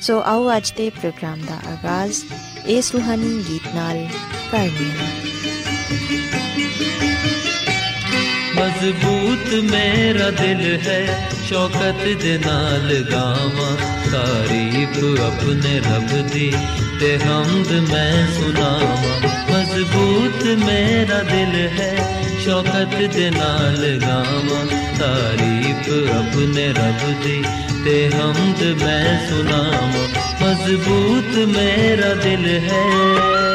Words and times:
ਸੋ 0.00 0.22
ਆਓ 0.26 0.56
ਅੱਜ 0.56 0.72
ਦੇ 0.76 0.90
ਪ੍ਰੋਗਰਾਮ 0.90 1.40
ਦਾ 1.40 1.54
ਆਗਾਜ਼ 1.54 2.24
ਇਸ 2.66 2.92
ਰੂਹਾਨੀ 2.92 3.44
ਗੀਤ 3.48 3.74
ਨਾਲ 3.74 4.06
ਕਰੀਏ 4.52 4.90
ਮਜ਼ਬੂਤ 8.56 9.54
ਮੇਰਾ 9.70 10.30
ਦਿਲ 10.30 10.80
ਹੈ, 10.86 11.30
ਸ਼ੌਕਤ 11.48 12.22
ਦੇ 12.22 12.40
ਨਾਲ 12.46 13.04
ਗਾਵਾਂ। 13.12 13.76
ਤਾਰੀਫ 14.12 15.20
ਆਪਣੇ 15.20 15.78
ਰੱਬ 15.78 16.28
ਦੀ 16.28 16.52
ਤੇ 17.00 17.18
ਹਮਦ 17.18 17.72
ਮੈਂ 17.72 18.26
ਸੁਣਾਵਾਂ। 18.26 19.20
ਮਜ਼ਬੂਤ 19.52 20.46
ਮੇਰਾ 20.64 21.22
ਦਿਲ 21.22 21.68
ਹੈ, 21.68 22.20
ਸ਼ੌਕਤ 22.44 23.14
ਦੇ 23.14 23.30
ਨਾਲ 23.30 24.00
ਗਾਵਾਂ। 24.02 24.66
ਤਾਰੀਫ 24.98 26.10
ਆਪਣੇ 26.10 26.68
ਰੱਬ 26.68 27.22
ਦੀ 27.22 27.44
ਤੇ 27.84 28.08
ਹਮਦ 28.08 28.62
ਮੈਂ 28.82 29.28
ਸੁਣਾਵਾਂ 29.28 30.08
ਮਜ਼ਬੂਤ 30.42 31.38
ਮੇਰਾ 31.48 32.14
ਦਿਲ 32.14 32.46
ਹੈ। 32.46 33.49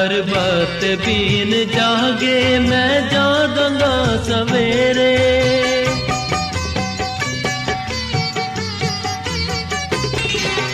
ਪਰਬਤ 0.00 0.84
ਬੀਨ 1.06 1.50
ਜਾਗੇ, 1.76 2.58
ਮੈਂ 2.58 3.00
ਜਾਗਾਂਗਾ 3.00 4.22
ਸਵੇਰੇ। 4.22 5.18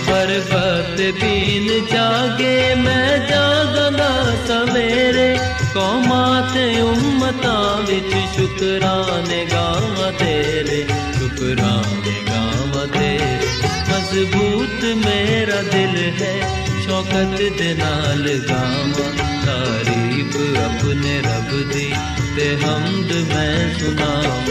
ਪਰਬਤ 0.06 1.00
ਬੀਨ 1.20 1.86
ਜਾਗੇ, 1.92 2.74
ਮੈਂ 2.74 3.18
ਜਾਗਾਂਗਾ 3.18 4.34
ਸਵੇਰੇ। 4.48 5.38
ਕੌਮਾਂ 5.74 6.54
ਤੇ 6.54 6.80
ਉਮਤਾਂ 6.80 7.82
ਵਿੱਚ 7.82 8.14
ਸ਼ੁਕਰਾਨੇ 8.36 9.46
ਗਾਵਾਂ 9.52 10.12
ਤੇਰੇ, 10.12 10.84
ਸ਼ੁਕਰਾਨੇ 11.18 12.14
ਗਾਵਾਂ 12.28 12.86
ਤੇਰੇ। 12.86 13.48
ਮਜ਼ਬੂਤ 13.90 14.84
ਮੇਰਾ 14.84 15.62
ਦਿਲ 15.62 16.12
ਹੈ 16.22 16.65
ਸ਼ੌਕਤ 16.86 17.40
ਦੇ 17.58 17.72
ਨਾਲ 17.74 18.28
ਗਾਵਾਂ 18.48 19.12
ਤਾਰੀਫ 19.46 20.36
ਆਪਣੇ 20.56 21.16
ਰੱਬ 21.20 21.50
ਦੀ 21.72 21.92
ਤੇ 22.36 22.46
ਹਮਦ 22.56 23.12
ਮੈਂ 23.28 23.74
ਸੁਣਾਵਾਂ 23.74 24.42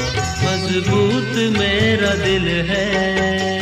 ਮਜ਼ਬੂਤ 0.43 1.37
ਮੇਰਾ 1.57 2.13
ਦਿਲ 2.15 2.47
ਹੈ 2.69 3.55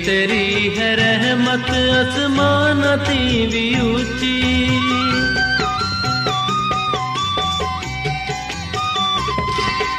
ਵੱਡੀ 0.00 0.06
ਤੇਰੀ 0.06 0.78
ਹੈ 0.78 0.94
ਰਹਿਮਤ 0.96 1.70
ਅਸਮਾਨਾਂ 1.70 2.96
ਤੇ 2.98 3.46
ਵੀ 3.46 3.74
ਉੱਚੀ 3.80 4.40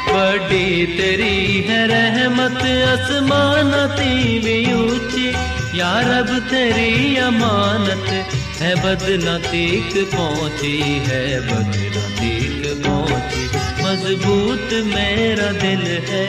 ਵੱਡੀ 0.08 0.86
ਤੇਰੀ 0.96 1.68
ਹੈ 1.68 1.86
ਰਹਿਮਤ 1.86 2.62
ਅਸਮਾਨਾਂ 2.94 3.86
ਤੇ 3.88 4.38
ਵੀ 4.38 4.72
ਉੱਚੀ 4.72 5.32
ਯਾ 5.74 5.92
ਰੱਬ 6.00 6.38
ਤੇਰੀ 6.50 7.18
ਅਮਾਨਤ 7.28 8.12
ਹੈ 8.60 8.74
ਬਦਲਾ 8.76 9.38
ਤੀਕ 9.50 10.04
ਪਹੁੰਚੀ 10.06 11.00
ਹੈ 11.08 11.40
ਬਦਲਾ 11.42 12.08
ਤੀਕ 12.20 12.66
ਪਹੁੰਚੀ 12.76 13.48
ਮਜ਼ਬੂਤ 13.82 14.74
ਮੇਰਾ 14.86 15.52
ਦਿਲ 15.52 15.86
ਹੈ 16.10 16.26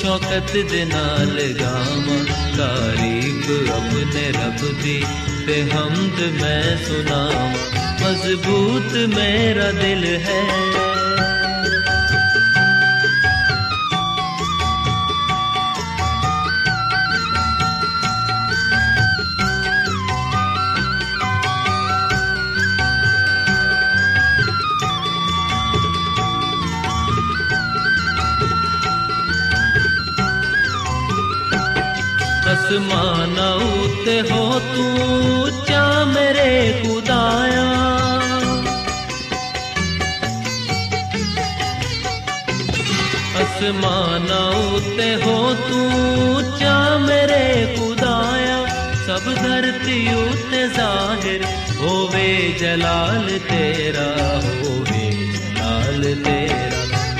ਸ਼ੌਕਤ 0.00 0.56
ਦੇ 0.70 0.84
ਨਾਲ 0.84 1.40
ਗਾਵਾਂ 1.60 2.45
ਤਾਰੀਫ 2.56 3.70
ਆਪਣੇ 3.70 4.30
ਰੱਬ 4.32 4.60
ਦੀ 4.82 5.02
ਤੇ 5.46 5.62
ਹਮਦ 5.64 6.20
ਮੈਂ 6.40 6.76
ਸੁਣਾਵਾਂ 6.76 7.48
ਮਜ਼ਬੂਤ 8.02 8.96
ਮੇਰਾ 9.16 9.70
ਦਿਲ 9.72 10.04
ਹੈ 10.20 10.40
ਅਸਮਾਨਾਂ 32.76 33.52
ਉਤੇ 33.56 34.20
ਹੋ 34.22 34.58
ਤੂੰ 34.60 35.42
ਉੱਚਾ 35.42 36.04
ਮੇਰੇ 36.04 36.72
ਖੁਦਾਇਆ 36.82 37.62
ਅਸਮਾਨਾਂ 43.42 44.44
ਉਤੇ 44.66 45.14
ਹੋ 45.16 45.54
ਤੂੰ 45.68 46.34
ਉੱਚਾ 46.34 46.76
ਮੇਰੇ 46.98 47.76
ਖੁਦਾਇਆ 47.76 48.58
ਸਭ 49.06 49.32
ਧਰਤੀ 49.34 50.06
ਉਤੇ 50.16 50.66
ਜ਼ਾਹਿਰ 50.68 51.44
ਹੋਵੇ 51.80 52.28
ਜਲਾਲ 52.60 53.38
ਤੇਰਾ 53.48 54.08
ਹੋਵੇ 54.36 55.10
ਜਲਾਲ 55.32 56.14
ਤੇਰਾ 56.24 56.70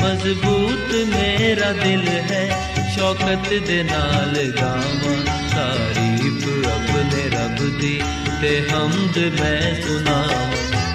ਮਜ਼ਬੂਤ 0.03 0.95
ਮੇਰਾ 1.09 1.73
ਦਿਲ 1.75 2.09
ਹੈ 2.31 2.67
ਸ਼ੌਕਤ 2.95 3.49
ਦੇ 3.67 3.83
ਨਾਲ 3.83 4.35
ਗਾਵਾਂ 4.61 5.36
ਤਾਰੀਫ 5.56 6.48
ਆਪਣੇ 6.68 7.30
ਰੱਬ 7.30 7.80
ਦੀ 7.80 8.00
ਤੇ 8.42 8.60
ਹਮਦ 8.70 9.18
ਮੈਂ 9.40 9.82
ਸੁਣਾਵਾਂ 9.82 10.46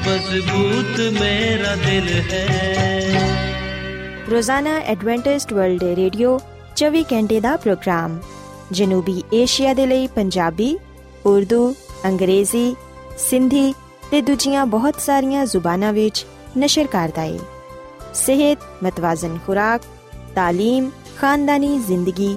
ਮਜ਼ਬੂਤ 0.07 1.01
ਮੇਰਾ 1.21 1.75
ਦਿਲ 1.77 2.09
ਹੈ 2.33 2.47
ਰੋਜ਼ਾਨਾ 4.31 4.77
ਐਡਵੈਂਟਿਸਟ 4.87 5.53
ਵਰਲਡ 5.53 5.83
ਰੇਡੀਓ 5.97 6.39
24 6.77 7.03
ਘੰਟੇ 7.13 7.41
ਦਾ 7.41 7.57
ਪ੍ਰੋਗਰਾਮ 7.57 8.19
ਜਨੂਬੀ 8.73 9.23
ਏਸ਼ੀਆ 9.33 9.75
ਦੇ 9.75 9.87
ਲਈ 9.87 10.07
ਪੰਜਾਬੀ 10.07 10.77
ਉਰਦੂ 11.27 11.75
ਅੰਗਰੇਜ਼ੀ 12.07 12.75
ਸਿੰਧੀ 13.19 13.73
ਤੇ 14.11 14.21
ਦੂਜੀਆਂ 14.23 14.67
ਬਹੁਤ 14.67 15.01
ਸਾਰੀਆਂ 15.01 15.45
ਜ਼ੁਬਾਨਾਂ 15.47 15.93
ਵਿੱਚ 15.93 16.25
ਨਸ਼ਰ 16.59 16.87
ਕਰਦਾ 16.87 17.23
ਹੈ 17.23 17.39
ਸਿਹਤ 18.15 18.59
ਮਤਵਾਜ਼ਨ 18.83 19.39
ਖੁਰਾਕ 19.47 19.83
تعلیم 20.37 20.91
ਖਾਨਦਾਨੀ 21.21 21.79
ਜ਼ਿੰਦਗੀ 21.79 22.37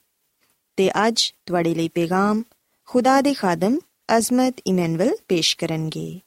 ਤੇ 0.75 1.07
ਅੱਜ 1.07 1.33
ਤੁਹਾਡੇ 1.45 1.75
ਲਈ 1.75 1.87
ਪੈਗਾਮ 1.87 2.43
ਖੁਦਾ 2.85 3.21
ਦੇ 3.21 3.33
ਖਾਦਮ 3.33 3.79
ਅਜ਼ਮਤ 4.17 4.55
ਇਮਨੁਅਲ 4.67 5.11
ਪੇਸ਼ 5.27 5.57
ਕਰਨਗੇ। 5.57 6.19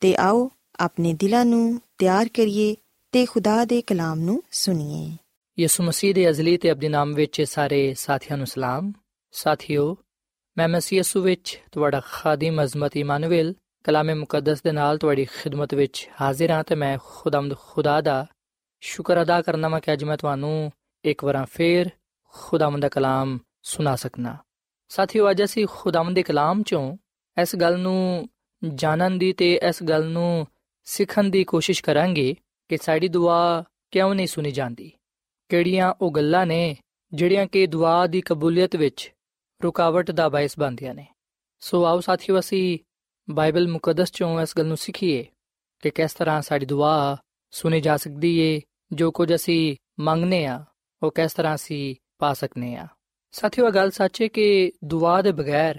ਤੇ 0.00 0.16
ਆਓ 0.16 0.50
ਆਪਣੇ 0.80 1.14
ਦਿਲਾਂ 1.14 1.44
ਨੂੰ 1.44 1.80
ਤਿਆਰ 1.98 2.28
ਕਰੀਏ 2.28 2.76
ਤੇ 3.12 3.26
ਖੁਦਾ 3.26 3.64
ਦੇ 3.64 3.82
ਕਲਾਮ 3.82 4.20
ਨੂੰ 4.20 4.42
ਸੁਣੀਏ। 4.50 5.16
ਯਿਸੂ 5.62 5.84
ਮਸੀਹ 5.84 6.14
ਦੇ 6.14 6.30
ਅਜ਼ਲੀ 6.30 6.56
ਤੇ 6.56 6.72
ਅਬਦੀ 6.72 6.88
ਨਾਮ 6.88 7.14
ਵਿੱਚ 7.14 7.42
ਸਾਰੇ 7.42 7.94
ਸਾਥੀਆਂ 7.94 8.36
ਨੂੰ 8.36 8.46
ਸਲਾਮ। 8.46 8.92
ਸਾਥਿਓ, 9.32 9.96
ਮੈਂ 10.58 10.68
ਮਸੀਹ 10.68 10.98
ਯਿਸੂ 10.98 11.20
ਵਿੱਚ 11.20 11.60
ਤੁਹਾਡਾ 11.72 12.00
ਖਾਦਮ 12.00 12.64
ਅਜ਼ਮਤ 12.64 12.96
ਇਮਾਨੁਅਲ 12.96 13.54
ਕਲਾਮੇ 13.84 14.14
ਮੁਕੱਦਸ 14.14 14.62
ਦੇ 14.62 14.72
ਨਾਲ 14.72 14.98
ਤੁਹਾਡੀ 14.98 15.24
ਖਿਦਮਤ 15.24 15.74
ਵਿੱਚ 15.74 16.08
ਹਾਜ਼ਰ 16.20 16.50
ਹਾਂ 16.50 16.64
ਤੇ 16.64 16.74
ਮੈਂ 16.74 16.98
ਖੁਦਾਮਦ 17.04 17.58
ਖੁਦਾ 17.58 18.00
ਦਾ 18.00 18.26
ਸ਼ੁਕਰ 18.80 19.22
ਅਦਾ 19.22 19.42
ਕਰਨਾ 19.42 19.68
ਮੈਂ 19.68 19.80
ਕਿ 19.80 19.92
ਅੱਜ 19.92 20.04
ਮੈਂ 20.04 20.16
ਤੁਹਾਨੂੰ 20.16 20.72
ਇੱਕ 21.04 21.24
ਵਾਰ 21.24 21.46
ਫੇਰ 21.50 21.90
ਖੁਦਾਮਦ 22.24 22.80
ਦਾ 22.80 22.88
ਕਲਾਮ 22.88 23.38
ਸੁਣਾ 23.66 23.96
ਸਕਣਾ 23.96 24.36
ਸਾਥੀਓ, 24.88 25.30
ਅੱਜ 25.30 25.44
ਅਸੀਂ 25.44 25.66
ਖੁਦਾਮਦ 25.70 26.14
ਦੇ 26.14 26.22
ਕਲਾਮ 26.22 26.62
ਚੋਂ 26.62 26.96
ਇਸ 27.42 27.56
ਗੱਲ 27.56 27.78
ਨੂੰ 27.78 28.28
ਜਾਣਨ 28.74 29.18
ਦੀ 29.18 29.32
ਤੇ 29.32 29.60
ਇਸ 29.68 29.82
ਗੱਲ 29.82 30.06
ਨੂੰ 30.06 30.46
ਸਿੱਖਣ 30.84 31.24
ਦੀ 31.24 31.44
ਕੋਸ਼ਿਸ਼ 31.44 31.82
ਕਰਾਂਗੇ 31.82 32.34
ਕਿ 32.68 32.76
ਸਾਡੀ 32.76 33.08
ਦੁਆ 33.08 33.64
ਕਿਉਂ 33.90 34.14
ਨਹੀਂ 34.14 34.26
ਸੁਣੀ 34.26 34.50
ਜਾਂਦੀ? 34.50 34.92
ਕਿਹੜੀਆਂ 35.48 35.94
ਉਹ 36.00 36.12
ਗੱਲਾਂ 36.12 36.46
ਨੇ 36.46 36.76
ਜਿਹੜੀਆਂ 37.12 37.46
ਕਿ 37.46 37.66
ਦੁਆ 37.66 38.06
ਦੀ 38.06 38.20
ਕਬੂਲੀਅਤ 38.20 38.76
ਵਿੱਚ 38.76 39.12
ਰੁਕਾਵਟ 39.64 40.10
ਦਾ 40.10 40.28
ਬਾਇਸ 40.28 40.58
ਬਣਦੀਆਂ 40.58 40.94
ਨੇ? 40.94 41.06
ਸੋ 41.60 41.84
ਆਓ 41.84 42.00
ਸਾਥੀਓ, 42.00 42.38
ਅਸੀਂ 42.38 42.78
ਬਾਈਬਲ 43.30 43.68
ਮੁਕੱਦਸ 43.68 44.12
ਚੋਂ 44.12 44.40
ਇਸ 44.40 44.58
ਗੱਲ 44.58 44.66
ਨੂੰ 44.66 44.76
ਸਿੱਖੀਏ 44.76 45.26
ਕਿ 45.82 45.90
ਕਿਸ 45.90 46.14
ਤਰ੍ਹਾਂ 46.14 46.42
ਸਾਡੀ 46.42 46.66
ਦੁਆ 46.66 47.16
ਸੁਣੀ 47.50 47.80
ਜਾ 47.80 47.96
ਸਕਦੀ 47.96 48.38
ਏ, 48.38 48.60
ਜੋ 48.92 49.10
ਕੁਝ 49.10 49.34
ਅਸੀਂ 49.34 49.76
ਮੰਗਨੇ 50.00 50.46
ਆ, 50.46 50.64
ਉਹ 51.02 51.10
ਕਿਸ 51.10 51.32
ਤਰ੍ਹਾਂ 51.32 51.54
ਅਸੀਂ 51.54 51.96
ਪਾ 52.18 52.32
ਸਕਨੇ 52.32 52.76
ਆ। 52.76 52.86
ਸਾਥੀਓ 53.40 53.70
ਗੱਲ 53.70 53.90
ਸੱਚੇ 53.90 54.28
ਕਿ 54.28 54.72
ਦੁਆ 54.84 55.22
ਦੇ 55.22 55.32
ਬਗੈਰ 55.32 55.78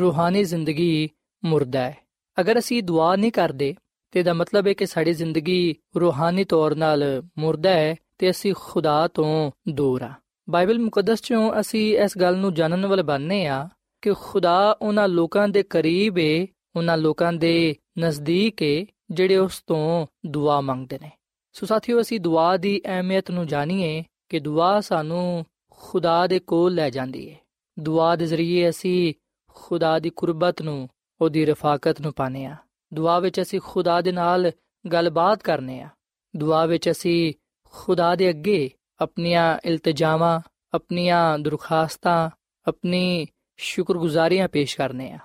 ਰੂਹਾਨੀ 0.00 0.44
ਜ਼ਿੰਦਗੀ 0.44 1.08
ਮੁਰਦਾ 1.44 1.80
ਹੈ। 1.80 1.96
ਅਗਰ 2.40 2.58
ਅਸੀਂ 2.58 2.82
ਦੁਆ 2.82 3.16
ਨਹੀਂ 3.16 3.32
ਕਰਦੇ, 3.32 3.74
ਤੇ 4.10 4.22
ਦਾ 4.22 4.32
ਮਤਲਬ 4.32 4.66
ਹੈ 4.66 4.72
ਕਿ 4.72 4.86
ਸਾਡੀ 4.86 5.12
ਜ਼ਿੰਦਗੀ 5.12 5.74
ਰੂਹਾਨੀ 6.00 6.44
ਤੌਰ 6.44 6.72
'ਤੇ 6.72 7.28
ਮੁਰਦਾ 7.38 7.70
ਹੈ, 7.70 7.96
ਤੇ 8.18 8.30
ਅਸੀਂ 8.30 8.54
ਖੁਦਾ 8.58 9.08
ਤੋਂ 9.08 9.50
ਦੂਰ 9.68 10.02
ਆ 10.02 10.12
ਬਾਈਬਲ 10.50 10.78
ਮੁਕੱਦਸ 10.78 11.22
ਚੋਂ 11.22 11.60
ਅਸੀਂ 11.60 11.98
ਇਸ 11.98 12.18
ਗੱਲ 12.18 12.36
ਨੂੰ 12.36 12.54
ਜਾਣਨ 12.54 12.86
ਵਾਲੇ 12.86 13.02
ਬਣਨੇ 13.02 13.46
ਆ 13.46 13.68
ਕਿ 14.02 14.12
ਖੁਦਾ 14.12 14.78
ਉਹਨਾਂ 14.82 15.08
ਲੋਕਾਂ 15.08 15.48
ਦੇ 15.48 15.62
ਕਰੀਬ 15.62 16.18
ਏ, 16.18 16.46
ਉਹਨਾਂ 16.76 16.98
ਲੋਕਾਂ 16.98 17.32
ਦੇ 17.32 17.76
ਨਜ਼ਦੀਕ 17.98 18.62
ਏ, 18.62 18.86
ਜਿਹੜੇ 19.10 19.36
ਉਸ 19.36 19.62
ਤੋਂ 19.66 20.06
ਦੁਆ 20.26 20.60
ਮੰਗਦੇ 20.60 20.98
ਨੇ। 21.02 21.10
ਸੋ 21.52 21.66
ਸਾਥੀਓ, 21.66 22.00
ਅਸੀਂ 22.00 22.20
ਦੁਆ 22.20 22.56
ਦੀ 22.56 22.80
ਅਹਿਮੀਅਤ 22.84 23.30
ਨੂੰ 23.30 23.46
ਜਾਣੀਏ 23.46 24.04
ਕਿ 24.28 24.40
ਦੁਆ 24.40 24.80
ਸਾਨੂੰ 24.80 25.46
ਖੁਦਾ 25.78 26.26
ਦੇ 26.26 26.38
ਕੋਲ 26.38 26.74
ਲੈ 26.74 26.90
ਜਾਂਦੀ 26.90 27.30
ਹੈ 27.30 27.36
ਦੁਆ 27.78 28.16
ਦੇ 28.16 28.26
ਜ਼ਰੀਏ 28.26 28.68
ਅਸੀਂ 28.68 29.14
ਖੁਦਾ 29.48 29.98
ਦੀ 29.98 30.10
ਕੁਰਬਤ 30.10 30.62
ਨੂੰ, 30.62 30.88
ਉਹਦੀ 31.20 31.44
ਰਫਾਕਤ 31.44 32.00
ਨੂੰ 32.00 32.12
ਪਾਣੇ 32.12 32.44
ਆ 32.46 32.56
ਦੁਆ 32.94 33.18
ਵਿੱਚ 33.18 33.40
ਅਸੀਂ 33.40 33.60
ਖੁਦਾ 33.64 34.00
ਦੇ 34.00 34.12
ਨਾਲ 34.12 34.50
ਗੱਲਬਾਤ 34.84 35.42
ਕਰਨੇ 35.42 35.80
ਆ 35.80 35.88
ਦੁਆ 36.36 36.66
ਵਿੱਚ 36.66 36.90
ਅਸੀਂ 36.90 37.32
ਖੁਦਾ 37.72 38.14
ਦੇ 38.14 38.28
ਅੱਗੇ 38.30 38.70
ਆਪਣੀਆਂ 39.00 39.58
ਇਲਤਜ਼ਾਵਾਂ, 39.64 40.40
ਆਪਣੀਆਂ 40.74 41.38
ਦਰਖਾਸਤਾਂ, 41.38 42.30
ਆਪਣੀ 42.66 43.26
ਸ਼ੁਕਰਗੁਜ਼ਾਰੀਆਂ 43.56 44.48
ਪੇਸ਼ 44.48 44.76
ਕਰਨੇ 44.76 45.12
ਆ 45.12 45.18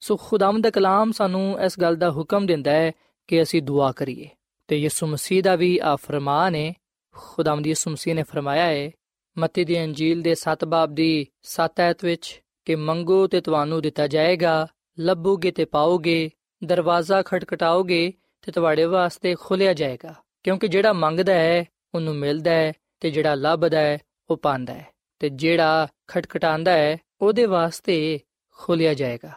ਸੋ 0.00 0.16
ਖੁਦਾਮ 0.16 0.60
ਦਾ 0.60 0.70
ਕਲਾਮ 0.70 1.12
ਸਾਨੂੰ 1.12 1.60
ਇਸ 1.60 1.80
ਗੱਲ 1.80 1.96
ਦਾ 1.96 2.10
ਹੁਕਮ 2.10 2.46
ਦਿੰਦਾ 2.46 2.70
ਹੈ 2.70 2.92
ਕਿ 3.28 3.42
ਅਸੀਂ 3.42 3.62
ਦੁਆ 3.62 3.92
ਕਰੀਏ। 3.92 4.28
ਤੇ 4.68 4.76
ਯਿਸੂ 4.76 5.06
ਮਸੀਹ 5.06 5.42
ਦਾ 5.42 5.56
ਵੀ 5.56 5.78
ਆ 5.82 5.96
ਫਰਮਾਨ 5.96 6.54
ਹੈ 6.54 6.72
ਖੁਦਾਮ 7.14 7.62
ਦੀ 7.62 7.70
ਯਿਸੂ 7.70 7.90
ਮਸੀਹ 7.90 8.14
ਨੇ 8.14 8.22
ਫਰਮਾਇਆ 8.22 8.66
ਹੈ 8.66 8.90
ਮਤੀ 9.38 9.64
ਦੀ 9.64 9.84
ਅੰਜੀਲ 9.84 10.22
ਦੇ 10.22 10.34
7 10.34 10.64
ਬਾਬ 10.64 10.94
ਦੀ 10.94 11.26
7 11.42 11.80
ਐਤ 11.80 12.04
ਵਿੱਚ 12.04 12.42
ਕਿ 12.64 12.74
ਮੰਗੋ 12.74 13.26
ਤੇ 13.26 13.40
ਤੁਹਾਨੂੰ 13.40 13.82
ਦਿੱਤਾ 13.82 14.06
ਜਾਏਗਾ, 14.06 14.66
ਲੱਭੋਗੇ 14.98 15.50
ਤੇ 15.50 15.64
ਪਾਓਗੇ, 15.64 16.30
ਦਰਵਾਜ਼ਾ 16.64 17.22
ਖਟਖਟਾਓਗੇ 17.22 18.12
ਤੇ 18.42 18.52
ਤੁਹਾਡੇ 18.52 18.84
ਵਾਸਤੇ 18.84 19.34
ਖੁੱਲਿਆ 19.34 19.72
ਜਾਏਗਾ। 19.72 20.14
ਕਿਉਂਕਿ 20.42 20.68
ਜਿਹੜਾ 20.68 20.92
ਮੰਗਦਾ 20.92 21.34
ਹੈ, 21.34 21.64
ਉਹਨੂੰ 21.94 22.14
ਮਿਲਦਾ 22.14 22.50
ਹੈ 22.50 22.72
ਤੇ 23.00 23.10
ਜਿਹੜਾ 23.10 23.34
ਲੱਭਦਾ 23.34 23.78
ਹੈ, 23.78 23.98
ਉਹ 24.30 24.36
ਪਾਉਂਦਾ 24.36 24.74
ਹੈ 24.74 24.88
ਤੇ 25.18 25.28
ਜਿਹੜਾ 25.28 25.88
ਖਟਖਟਾਉਂਦਾ 26.06 26.72
ਹੈ, 26.72 26.98
ਉਹਦੇ 27.20 27.44
ਵਾਸਤੇ 27.44 28.20
ਖੁੱਲਿਆ 28.50 28.94
ਜਾਏਗਾ। 28.94 29.32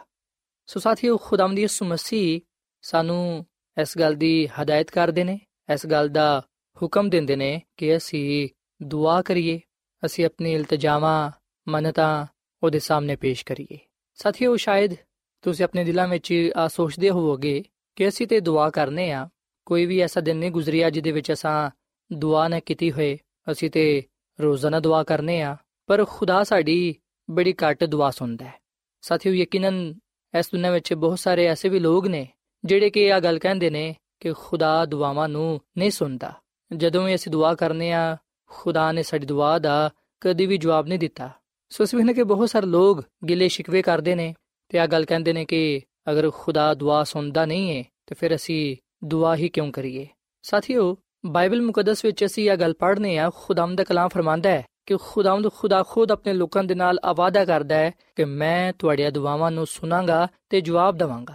ਸੋ 0.66 0.80
ਸਾਥੀਓ 0.80 1.16
ਖੁਦਾਮ 1.16 1.54
ਦੀ 1.54 1.62
ਯਿਸੂ 1.62 1.84
ਮਸੀਹ 1.84 2.40
ਸਾਨੂੰ 2.82 3.46
ਇਸ 3.80 3.98
ਗੱਲ 3.98 4.14
ਦੀ 4.14 4.48
ਹਦਾਇਤ 4.62 4.90
ਕਰਦੇ 4.90 5.24
ਨੇ, 5.24 5.40
ਇਸ 5.72 5.86
ਗੱਲ 5.86 6.08
ਦਾ 6.08 6.42
ਹੁਕਮ 6.82 7.10
ਦਿੰਦੇ 7.10 7.36
ਨੇ 7.36 7.62
ਕਿ 7.76 7.96
ਅਸੀਂ 7.96 8.48
ਦੁਆ 8.82 9.22
ਕਰੀਏ। 9.22 9.60
ਅਸੀਂ 10.06 10.26
ਆਪਣੀ 10.26 10.52
ਇਲਤਜਾਮਾਂ, 10.52 11.30
ਮੰਨਤਾਂ 11.68 12.26
ਉਹਦੇ 12.62 12.78
ਸਾਹਮਣੇ 12.78 13.16
ਪੇਸ਼ 13.16 13.44
ਕਰੀਏ। 13.44 13.78
ਸਾਥੀਓ, 14.14 14.56
ਸ਼ਾਇਦ 14.56 14.94
ਤੁਸੀਂ 15.42 15.64
ਆਪਣੇ 15.64 15.84
ਦਿਲਾਂ 15.84 16.08
ਵਿੱਚ 16.08 16.50
ਆ 16.56 16.68
ਸੋਚਦੇ 16.68 17.10
ਹੋਵੋਗੇ 17.10 17.64
ਕਿ 17.96 18.08
ਅਸੀਂ 18.08 18.26
ਤੇ 18.26 18.40
ਦੁਆ 18.40 18.70
ਕਰਨੇ 18.70 19.12
ਆ। 19.12 19.28
ਕੋਈ 19.66 19.86
ਵੀ 19.86 20.00
ਐਸਾ 20.00 20.20
ਦਿਨ 20.20 20.36
ਨਹੀਂ 20.36 20.50
ਗੁਜ਼ਰਿਆ 20.50 20.90
ਜਿਹਦੇ 20.90 21.12
ਵਿੱਚ 21.12 21.32
ਅਸਾਂ 21.32 21.70
ਦੁਆ 22.12 22.48
ਨਾ 22.48 22.60
ਕੀਤੀ 22.60 22.92
ਹੋਏ, 22.92 23.18
ਅਸੀਂ 23.52 23.70
ਤੇ 23.70 24.02
ਰੋਜ਼ਾਨਾ 24.40 24.80
ਦੁਆ 24.80 25.02
ਕਰਨੇ 25.02 25.42
ਆ। 25.42 25.56
ਪਰ 25.86 26.04
ਖੁਦਾ 26.04 26.44
ਸਾਡੀ 26.44 26.96
ਬੜੀ 27.30 27.52
ਘੱਟ 27.52 27.84
ਦੁਆ 27.84 28.10
ਸੁਣਦਾ 28.10 28.44
ਹੈ। 28.44 28.54
ਸਾਥੀਓ, 29.00 29.32
ਯਕੀਨਨ 29.32 29.94
ਇਸ 30.38 30.46
ਦੁਨੀਆਂ 30.46 30.72
ਵਿੱਚ 30.72 30.94
ਬਹੁਤ 30.94 31.18
ਸਾਰੇ 31.18 31.46
ਐਸੇ 31.46 31.68
ਵੀ 31.68 31.78
ਲੋਕ 31.78 32.06
ਨੇ 32.06 32.28
ਜਿਹੜੇ 32.64 32.90
ਕਿ 32.90 33.00
ਇਹ 33.00 33.20
ਗੱਲ 33.20 33.38
ਕਹਿੰਦੇ 33.38 33.70
ਨੇ 33.70 33.96
ਕਿ 34.20 34.32
ਖੁਦਾ 34.32 34.86
ਦੁਆਵਾਂ 34.86 35.28
ਨੂੰ 35.28 35.60
ਨਹੀਂ 35.78 35.90
ਸੁਣਦਾ। 35.90 36.32
ਜਦੋਂ 36.76 37.04
ਵੀ 37.04 37.14
ਅਸੀਂ 37.14 37.32
ਦੁਆ 37.32 37.54
ਕਰਨੇ 37.54 37.92
ਆ 37.92 38.16
ਖੁਦਾ 38.48 38.92
ਨੇ 38.92 39.02
ਸਾਡੀ 39.02 39.26
ਦੁਆ 39.26 39.58
ਦਾ 39.58 39.90
ਕਦੀ 40.20 40.46
ਵੀ 40.46 40.56
ਜਵਾਬ 40.56 40.86
ਨਹੀਂ 40.86 40.98
ਦਿੱਤਾ। 40.98 41.30
ਸੋ 41.68 41.84
ਇਸ 41.84 41.94
ਵਿੱਚ 41.94 42.16
ਕਿ 42.16 42.22
ਬਹੁਤ 42.22 42.50
ਸਾਰੇ 42.50 42.66
ਲੋਕ 42.66 43.02
ਗਿਲੇ 43.28 43.48
ਸ਼ਿਕਵੇ 43.48 43.82
ਕਰਦੇ 43.82 44.14
ਨੇ 44.14 44.34
ਤੇ 44.68 44.78
ਆ 44.78 44.86
ਗੱਲ 44.86 45.04
ਕਹਿੰਦੇ 45.04 45.32
ਨੇ 45.32 45.44
ਕਿ 45.44 45.80
ਅਗਰ 46.10 46.30
ਖੁਦਾ 46.30 46.74
ਦੁਆ 46.74 47.04
ਸੁਣਦਾ 47.04 47.46
ਨਹੀਂ 47.46 47.78
ਹੈ 47.78 47.84
ਤੇ 48.06 48.14
ਫਿਰ 48.14 48.34
ਅਸੀਂ 48.34 48.76
ਦੁਆ 49.04 49.36
ਹੀ 49.36 49.48
ਕਿਉਂ 49.48 49.72
ਕਰੀਏ? 49.72 50.06
ਸਾਥੀਓ, 50.42 50.96
ਬਾਈਬਲ 51.26 51.62
ਮੁਕੱਦਸ 51.62 52.04
ਵਿੱਚ 52.04 52.24
ਅਸੀਂ 52.24 52.50
ਇਹ 52.50 52.56
ਗੱਲ 52.56 52.74
ਪੜ੍ਹਨੇ 52.74 53.18
ਆ 53.18 53.30
ਖੁਦਾਮ 53.34 53.76
ਦਾ 53.76 53.84
ਕਲਾਮ 53.84 54.08
ਫਰਮਾਂਦਾ 54.08 54.50
ਹੈ 54.50 54.66
ਕਿ 54.86 54.96
ਖੁਦਾਵੰਦ 54.96 55.52
ਖੁਦਾ 55.52 55.82
ਖੁਦ 55.82 56.12
ਆਪਣੇ 56.12 56.32
ਲੋਕਾਂ 56.32 56.64
ਦੇ 56.64 56.74
ਨਾਲ 56.74 56.98
ਆਵਾਦਾ 57.04 57.44
ਕਰਦਾ 57.44 57.74
ਹੈ 57.74 57.90
ਕਿ 58.16 58.24
ਮੈਂ 58.24 58.72
ਤੁਹਾਡੀਆਂ 58.78 59.12
ਦੁਆਵਾਂ 59.12 59.50
ਨੂੰ 59.50 59.66
ਸੁਨਾਂਗਾ 59.66 60.28
ਤੇ 60.48 60.60
ਜਵਾਬ 60.60 60.96
ਦਵਾਂਗਾ। 60.96 61.34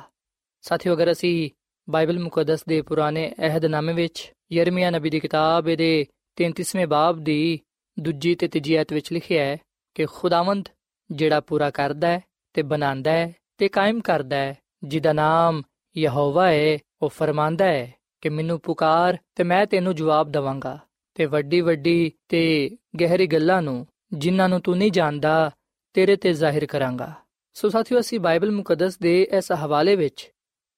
ਸਾਥੀਓ, 0.62 0.94
ਅਗਰ 0.94 1.12
ਅਸੀਂ 1.12 1.50
ਬਾਈਬਲ 1.90 2.20
ਮੁਕੱਦਸ 2.20 2.66
ਦੇ 2.66 2.82
ਪੁਰਾਣੇ 2.82 3.34
ਅਹਿਦਨਾਮੇ 3.40 3.94
ਵਿੱਚ 3.94 4.34
ਯਰਮੀਆ 4.52 4.90
ਨਬੀ 4.90 5.10
ਦੀ 5.10 5.20
ਕਿਤਾਬ 5.20 5.66
ਦੇ 5.66 6.06
33ਵੇਂ 6.38 6.88
ਬਾਬ 6.88 7.20
ਦੀ 7.20 7.60
ਦੂਜੀ 8.00 8.36
ਤੇ 8.36 8.48
ਤੀਜੀ 8.48 8.76
ਆਇਤ 8.76 8.94
ਵਿੱਚ 8.94 9.14
ਲਿਖਿਆ 9.14 9.46
ਹੈ 9.46 9.58
ਕਿ 9.96 10.06
ਖੁਦਾਵੰਦ 10.06 10.70
ਜਿਹੜਾ 11.12 11.40
ਪੂਰਾ 11.40 11.70
ਕਰਦਾ 11.70 12.08
ਹੈ 12.08 12.22
ਤੇ 12.54 12.62
ਬਣਾਉਂਦਾ 12.62 13.12
ਹੈ 13.12 13.34
ਤੇ 13.58 13.68
ਕਾਇਮ 13.68 14.02
ਕਰਦਾ 14.02 14.36
ਹੈ, 14.36 14.58
ਜਿਹਦਾ 14.84 15.14
ਨਾਮ 15.14 15.62
ਯਹੋਵਾ 15.98 16.48
ਹੈ, 16.48 16.78
ਉਹ 17.02 17.10
ਫਰਮਾਂਦਾ 17.10 17.66
ਹੈ 17.66 17.94
ਕਿ 18.22 18.30
ਮੈਨੂੰ 18.30 18.60
ਪੁਕਾਰ 18.60 19.18
ਤੇ 19.36 19.44
ਮੈਂ 19.44 19.66
ਤੈਨੂੰ 19.66 19.96
ਜਵਾਬ 19.96 20.32
ਦਵਾਂਗਾ 20.32 20.80
ਤੇ 21.16 21.26
ਵੱਡੀ 21.26 21.62
ਵੱਡੀ 21.62 22.12
ਤੇ 22.28 22.70
ਗਹਿਰੀ 23.00 23.28
ਗੱਲਾਂ 23.28 23.62
ਨੂੰ 23.62 23.88
ਜਿਨ੍ਹਾਂ 24.14 24.50
ਨੂੰ 24.50 24.62
ਤੂੰ 24.62 24.78
ਨਹੀਂ 24.78 24.92
ਜਾਣਦਾ, 24.92 25.52
ਤੇਰੇ 25.94 26.16
ਤੇ 26.16 26.34
ਜ਼ਾਹਿਰ 26.34 26.66
ਕਰਾਂਗਾ। 26.66 27.14
ਸੋ 27.54 27.70
ਸਾਥੀਓ, 27.70 28.00
ਅਸੀਂ 28.00 28.20
ਬਾਈਬਲ 28.20 28.52
ਮੁਕੱਦਸ 28.52 28.98
ਦੇ 28.98 29.28
ਇਸ 29.32 29.52
ਹਵਾਲੇ 29.52 29.96
ਵਿੱਚ 29.96 30.32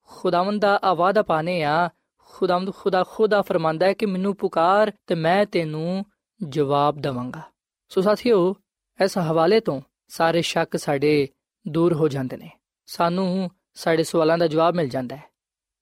ਖੁਦਾਵੰਦ 0.08 0.62
ਦਾ 0.62 0.80
ਆਵਾਦਾ 0.84 1.24
ਪਾਣੇ 1.24 1.64
ਆ 1.64 1.90
ਖੁਦਾਵੰਦ 2.26 2.74
ਖੁਦਾ 2.74 3.04
ਖੁਦਾ 3.10 3.42
ਫਰਮਾਂਦਾ 3.42 3.86
ਹੈ 3.86 3.94
ਕਿ 3.94 4.06
ਮੈਨੂੰ 4.06 4.36
ਪੁਕਾਰ 4.36 4.92
ਤੇ 5.08 5.16
ਮੈਂ 5.16 5.46
ਤੈਨੂੰ 5.46 6.06
ਜਵਾਬ 6.44 6.98
ਦਵਾਂਗਾ। 6.98 7.42
ਸੋ 7.90 8.02
ਸਾਥੀਓ, 8.02 8.56
ਇਸ 9.04 9.18
ਹਵਾਲੇ 9.18 9.60
ਤੋਂ 9.60 9.82
ਸਾਰੇ 10.08 10.42
ਸ਼ੱਕ 10.42 10.78
ਸਾਡੇ 10.78 11.28
ਦੂਰ 11.68 11.94
ਹੋ 11.94 12.08
ਜਾਂਦੇ 12.08 12.38
ਨੇ। 12.38 12.52
ਸਾਨੂੰ 12.86 13.50
ਸਾਡੇ 13.74 14.04
ਸਵਾਲਾਂ 14.04 14.38
ਦਾ 14.38 14.48
ਜਵਾਬ 14.48 14.76
ਮਿਲ 14.76 14.90
ਜਾਂਦਾ 14.90 15.16
ਹੈ। 15.16 15.24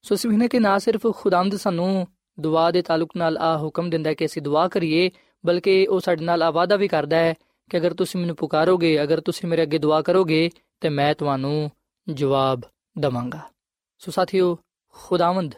ਸੋ 0.02 0.16
ਸਿਵਹਨੇ 0.16 0.48
ਕਿ 0.48 0.60
ਨਾ 0.60 0.80
ਸਿਰਫ 0.80 1.08
ਖੁਦਾਵੰਦ 1.16 1.56
ਸਾਨੂੰ 1.56 2.08
ਦੁਆ 2.40 2.72
ਦੇ 2.72 2.82
ਤਾਲੁਕ 2.82 3.10
ਨਾਲ 3.18 3.38
ਆ 3.38 3.58
ਹੁਕਮ 3.58 3.90
ਦਿੰਦਾ 3.90 4.10
ਹੈ 4.10 4.14
ਕਿ 4.14 4.26
ਅਸੀਂ 4.26 4.42
ਦੁਆ 4.42 4.68
ਕਰੀਏ, 4.68 5.12
ਬਲਕਿ 5.46 5.88
ਉਹ 5.88 6.00
ਸਾਡੇ 6.00 6.26
ਨਾਲ 6.26 6.44
ਆਵਾਦਾ 6.44 6.76
ਵੀ 6.76 6.88
ਕਰਦਾ 6.88 7.18
ਹੈ 7.18 7.34
ਕਿ 7.70 7.78
ਅਗਰ 7.78 7.94
ਤੁਸੀਂ 7.94 8.20
ਮੈਨੂੰ 8.20 8.36
ਪੁਕਾਰੋਗੇ, 8.36 9.04
ਅਗਰ 9.04 9.22
ਤੁਸੀਂ 9.22 9.50
ਮੇਰੇ 9.50 9.62
ਅੱਗੇ 9.62 9.78
ਦੁਆ 9.78 10.02
ਕਰੋਗੇ, 10.02 10.50
ਤੇ 10.82 10.90
ਮੈਂ 10.90 11.16
ਤੁਹਾਨੂੰ 11.16 11.72
ਜਵਾਬ 12.10 12.62
ਦਵਾਂਗਾ। 13.00 13.40
ਸੋ 14.00 14.12
ਸਾਥੀਓ, 14.12 14.58
ਖੁਦਾਵੰਦ 14.90 15.56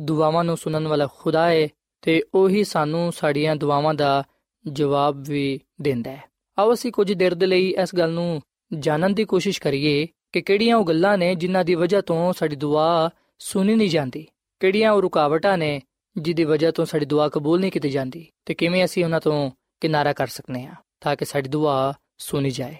ਦੁਆਵਾਂ 0.00 0.44
ਨੂੰ 0.44 0.56
ਸੁਣਨ 0.56 0.88
ਵਾਲਾ 0.88 1.08
ਖੁਦਾ 1.14 1.50
ਹੈ 1.50 1.68
ਤੇ 2.02 2.22
ਉਹੀ 2.34 2.64
ਸਾਨੂੰ 2.64 3.12
ਸਾਡੀਆਂ 3.12 3.56
ਦੁਆਵਾਂ 3.56 3.94
ਦਾ 3.94 4.24
ਜਵਾਬ 4.66 5.22
ਵੀ 5.28 5.60
ਦਿੰਦਾ 5.82 6.10
ਹੈ। 6.10 6.24
ਆਓ 6.58 6.74
ਅਸੀਂ 6.74 6.92
ਕੁਝ 6.92 7.12
ਦੇਰ 7.12 7.34
ਦੇ 7.34 7.46
ਲਈ 7.46 7.74
ਇਸ 7.82 7.94
ਗੱਲ 7.94 8.10
ਨੂੰ 8.10 8.42
ਜਾਣਨ 8.78 9.14
ਦੀ 9.14 9.24
ਕੋਸ਼ਿਸ਼ 9.24 9.60
ਕਰੀਏ 9.60 10.06
ਕਿ 10.32 10.40
ਕਿਹੜੀਆਂ 10.40 10.76
ਉਹ 10.76 10.84
ਗੱਲਾਂ 10.84 11.18
ਨੇ 11.18 11.34
ਜਿਨ੍ਹਾਂ 11.34 11.64
ਦੀ 11.64 11.74
ਵਜ੍ਹਾ 11.74 12.00
ਤੋਂ 12.00 12.32
ਸਾਡੀ 12.32 12.56
ਦੁਆ 12.56 13.10
ਸੁਣੀ 13.38 13.74
ਨਹੀਂ 13.74 13.88
ਜਾਂਦੀ, 13.88 14.26
ਕਿਹੜੀਆਂ 14.60 14.92
ਉਹ 14.92 15.02
ਰੁਕਾਵਟਾਂ 15.02 15.58
ਨੇ 15.58 15.82
ਜਿਹਦੀ 16.16 16.44
ਵਜ੍ਹਾ 16.44 16.70
ਤੋਂ 16.70 16.84
ਸਾਡੀ 16.84 17.06
ਦੁਆ 17.06 17.28
ਕਬੂਲ 17.28 17.60
ਨਹੀਂ 17.60 17.72
ਕੀਤੀ 17.72 17.90
ਜਾਂਦੀ 17.90 18.26
ਤੇ 18.44 18.54
ਕਿਵੇਂ 18.54 18.84
ਅਸੀਂ 18.84 19.04
ਉਹਨਾਂ 19.04 19.20
ਤੋਂ 19.20 19.50
ਕਿਨਾਰਾ 19.80 20.12
ਕਰ 20.12 20.26
ਸਕਨੇ 20.26 20.66
ਆ 20.66 20.74
ਤਾਂ 21.00 21.16
ਕਿ 21.16 21.24
ਸਾਡੀ 21.24 21.48
ਦੁਆ 21.48 21.94
ਸੁਣੀ 22.18 22.50
ਜਾਏ। 22.50 22.76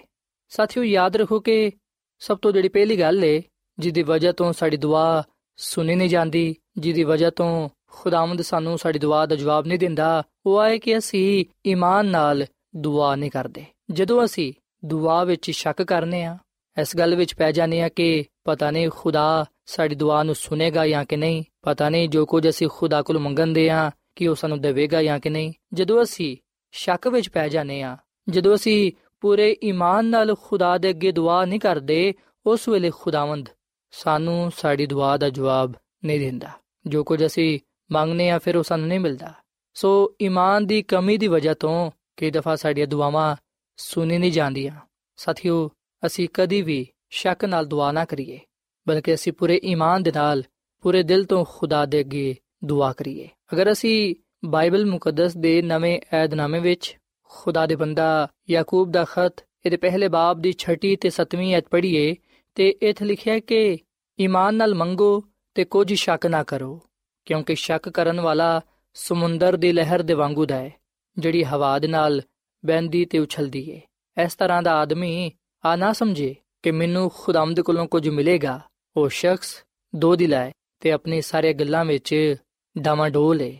ਸਾਥੀਓ, 0.49 0.83
ਯਾਦ 0.83 1.15
ਰੱਖੋ 1.15 1.39
ਕਿ 1.39 1.71
ਸਭ 2.19 2.37
ਤੋਂ 2.37 2.51
ਜਿਹੜੀ 2.51 2.69
ਪਹਿਲੀ 2.69 2.99
ਗੱਲ 2.99 3.25
ਏ 3.25 3.43
ਜਿਹਦੀ 3.79 4.03
ਵਜ੍ਹਾ 4.03 4.31
ਤੋਂ 4.31 4.53
ਸਾਡੀ 4.53 4.77
ਦੁਆ 4.77 5.23
ਸੁਣੀ 5.57 5.95
ਨਹੀਂ 5.95 6.09
ਜਾਂਦੀ 6.09 6.55
ਜਿਹਦੀ 6.77 7.03
ਵਜ੍ਹਾ 7.03 7.29
ਤੋਂ 7.29 7.69
ਖੁਦਾਵੰਦ 7.91 8.41
ਸਾਨੂੰ 8.41 8.77
ਸਾਡੀ 8.77 8.99
ਦੁਆ 8.99 9.25
ਦਾ 9.25 9.35
ਜਵਾਬ 9.35 9.67
ਨਹੀਂ 9.67 9.79
ਦਿੰਦਾ, 9.79 10.23
ਉਹ 10.45 10.59
ਆਏ 10.59 10.79
ਕਿ 10.79 10.97
ਅਸੀਂ 10.97 11.45
ਈਮਾਨ 11.65 12.05
ਨਾਲ 12.05 12.45
ਦੁਆ 12.75 13.15
ਨਹੀਂ 13.15 13.31
ਕਰਦੇ। 13.31 13.65
ਜਦੋਂ 13.91 14.25
ਅਸੀਂ 14.25 14.53
ਦੁਆ 14.85 15.23
ਵਿੱਚ 15.23 15.51
ਸ਼ੱਕ 15.51 15.81
ਕਰਨੇ 15.81 16.23
ਆ, 16.23 16.37
ਇਸ 16.77 16.95
ਗੱਲ 16.97 17.15
ਵਿੱਚ 17.15 17.35
ਪੈ 17.35 17.51
ਜਾਂਦੇ 17.51 17.81
ਆ 17.81 17.89
ਕਿ 17.89 18.25
ਪਤਾ 18.43 18.71
ਨਹੀਂ 18.71 18.89
ਖੁਦਾ 18.89 19.45
ਸਾਡੀ 19.65 19.95
ਦੁਆ 19.95 20.23
ਨੂੰ 20.23 20.35
ਸੁਨੇਗਾ 20.35 20.87
ਜਾਂ 20.87 21.05
ਕਿ 21.05 21.15
ਨਹੀਂ, 21.15 21.43
ਪਤਾ 21.61 21.89
ਨਹੀਂ 21.89 22.09
ਜੋ 22.09 22.25
ਕੁਝ 22.25 22.47
ਅਸੀਂ 22.49 22.67
ਖੁਦਾ 22.71 23.01
ਕੋਲ 23.01 23.19
ਮੰਗਣਦੇ 23.19 23.69
ਆ 23.69 23.91
ਕਿ 24.15 24.27
ਉਹ 24.27 24.35
ਸਾਨੂੰ 24.35 24.61
ਦੇਵੇਗਾ 24.61 25.03
ਜਾਂ 25.03 25.19
ਕਿ 25.19 25.29
ਨਹੀਂ। 25.29 25.53
ਜਦੋਂ 25.73 26.03
ਅਸੀਂ 26.03 26.37
ਸ਼ੱਕ 26.73 27.07
ਵਿੱਚ 27.07 27.29
ਪੈ 27.29 27.47
ਜਾਂਦੇ 27.49 27.81
ਆ, 27.81 27.97
ਜਦੋਂ 28.29 28.55
ਅਸੀਂ 28.55 28.91
ਪੂਰੇ 29.21 29.55
ਈਮਾਨ 29.63 30.05
ਨਾਲ 30.05 30.35
ਖੁਦਾ 30.35 30.77
ਦੇ 30.77 30.89
ਅੱਗੇ 30.89 31.11
ਦੁਆ 31.11 31.43
ਨਹੀਂ 31.45 31.59
ਕਰਦੇ, 31.59 32.13
ਉਸ 32.45 32.67
ਵੇਲੇ 32.69 32.91
ਖੁਦਾਵੰਦ 32.99 33.49
ਸਾਨੂੰ 33.93 34.51
ਸਾਡੀ 34.57 34.85
ਦੁਆ 34.85 35.17
ਦਾ 35.17 35.29
ਜਵਾਬ 35.29 35.73
ਨਹੀਂ 36.05 36.19
ਦਿੰਦਾ। 36.19 36.51
ਜੋ 36.87 37.03
ਕੁਝ 37.03 37.25
ਅਸੀਂ 37.25 37.59
ਮੰਗਨੇ 37.91 38.29
ਆ 38.29 38.39
ਫਿਰ 38.39 38.57
ਉਹ 38.57 38.63
ਸਾਨੂੰ 38.63 38.87
ਨਹੀਂ 38.87 38.99
ਮਿਲਦਾ। 38.99 39.33
ਸੋ 39.75 40.15
ਈਮਾਨ 40.21 40.65
ਦੀ 40.65 40.81
ਕਮੀ 40.81 41.17
ਦੀ 41.17 41.27
ਵਜ੍ਹਾ 41.27 41.53
ਤੋਂ 41.53 41.91
ਕਈ 42.17 42.31
ਦਫਾ 42.31 42.55
ਸਾਡੀਆਂ 42.55 42.87
ਦੁਆਵਾਂ 42.87 43.35
ਸੁਣੀ 43.77 44.17
ਨਹੀਂ 44.17 44.31
ਜਾਂਦੀਆਂ। 44.31 44.75
ਸਾਥੀਓ, 45.17 45.69
ਅਸੀਂ 46.03 46.27
ਕਦੀ 46.33 46.61
ਵੀ 46.61 46.85
ਸ਼ੱਕ 47.09 47.45
ਨਾਲ 47.45 47.65
ਦੁਆ 47.65 47.91
ਨਾ 47.91 48.05
ਕਰੀਏ, 48.05 48.39
ਬਲਕਿ 48.87 49.13
ਅਸੀਂ 49.13 49.33
ਪੂਰੇ 49.33 49.59
ਈਮਾਨ 49.63 50.03
ਦੇ 50.03 50.11
ਨਾਲ, 50.15 50.43
ਪੂਰੇ 50.83 51.03
ਦਿਲ 51.03 51.25
ਤੋਂ 51.25 51.45
ਖੁਦਾ 51.49 51.85
ਦੇ 51.85 51.99
ਅੱਗੇ 51.99 52.35
ਦੁਆ 52.63 52.91
ਕਰੀਏ। 52.93 53.27
ਅਗਰ 53.53 53.71
ਅਸੀਂ 53.71 54.15
ਬਾਈਬਲ 54.45 54.85
ਮੁਕੱਦਸ 54.85 55.37
ਦੇ 55.37 55.61
ਨਵੇਂ 55.61 55.99
ਏਧਨਾਮੇ 56.23 56.59
ਵਿੱਚ 56.59 56.97
ਖੁਦਾ 57.29 57.65
ਦੇ 57.65 57.75
ਬੰਦਾ 57.75 58.27
ਯਾਕੂਬ 58.49 58.91
ਦਾ 58.91 59.03
ਖਤ 59.03 59.43
ਇਹਦੇ 59.65 59.77
ਪਹਿਲੇ 59.77 60.07
ਬਾਬ 60.07 60.41
ਦੀ 60.41 60.53
6 60.59 60.95
ਤੇ 60.95 61.09
7ਵੀਂ 61.09 61.53
ਐਤ 61.55 61.67
ਪੜ੍ਹੀਏ, 61.69 62.15
ਤੇ 62.55 62.69
ਇਥੇ 62.81 63.05
ਲਿਖਿਆ 63.05 63.39
ਕਿ 63.39 63.77
ਈਮਾਨ 64.19 64.55
ਨਾਲ 64.55 64.75
ਮੰਗੋ 64.75 65.23
ਤੇ 65.57 65.65
ਕੁਝ 65.65 65.93
ਸ਼ੱਕ 65.93 66.25
ਨਾ 66.25 66.43
ਕਰੋ, 66.43 66.81
ਕਿਉਂਕਿ 67.25 67.55
ਸ਼ੱਕ 67.55 67.89
ਕਰਨ 67.89 68.21
ਵਾਲਾ 68.21 68.61
ਸਮੁੰਦਰ 68.93 69.57
ਦੀ 69.57 69.71
ਲਹਿਰ 69.71 70.01
ਦੇ 70.01 70.13
ਵਾਂਗੂ 70.13 70.45
ਦਾ 70.45 70.55
ਹੈ, 70.55 70.73
ਜਿਹੜੀ 71.17 71.43
ਹਵਾ 71.43 71.79
ਦੇ 71.79 71.87
ਨਾਲ 71.87 72.21
ਬਹਿੰਦੀ 72.65 73.05
ਤੇ 73.05 73.19
ਉਛਲਦੀ 73.19 73.69
ਏ। 73.69 73.81
ਇਸ 74.23 74.35
ਤਰ੍ਹਾਂ 74.35 74.61
ਦਾ 74.63 74.73
ਆਦਮੀ 74.73 75.31
ਆ 75.65 75.75
ਨਾ 75.75 75.93
ਸਮਝੇ 75.93 76.35
ਕਿ 76.63 76.71
ਮੈਨੂੰ 76.71 77.11
ਖੁਦਾਮਦ 77.15 77.61
ਕੋਲੋਂ 77.61 77.85
ਕੁਝ 77.85 78.09
ਮਿਲੇਗਾ। 78.09 78.59
ਉਹ 78.97 79.09
ਸ਼ਖਸ 79.09 79.63
ਦੋ 79.95 80.15
ਦਿਲ 80.15 80.33
ਹੈ 80.33 80.51
ਤੇ 80.79 80.91
ਆਪਣੀ 80.91 81.21
ਸਾਰੇ 81.21 81.53
ਗੱਲਾਂ 81.53 81.85
ਵਿੱਚ 81.85 82.35
ਡਾਮਾਡੋਲ 82.77 83.41
ਏ। 83.41 83.57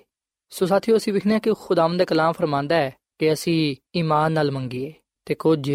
ਸੋ 0.50 0.66
ਸਾਥੀਓ, 0.66 0.98
ਅਸੀਂ 0.98 1.14
ਵਿਖਨੇ 1.14 1.40
ਕਿ 1.40 1.54
ਖੁਦਾਮਦ 1.54 2.04
ਕਲਾਮ 2.04 2.34
ਫਰਮਾਂਦਾ 2.34 2.76
ਹੈ 2.76 2.96
ਕਿ 3.20 3.34
ਅਸੀਂ 3.34 3.76
ਈਮਾਨ 3.96 4.32
ਨਾਲ 4.32 4.52
ਮੰਗੀਏ 4.52 4.94
ਤੇ 5.26 5.36
ਕੁਝ 5.36 5.72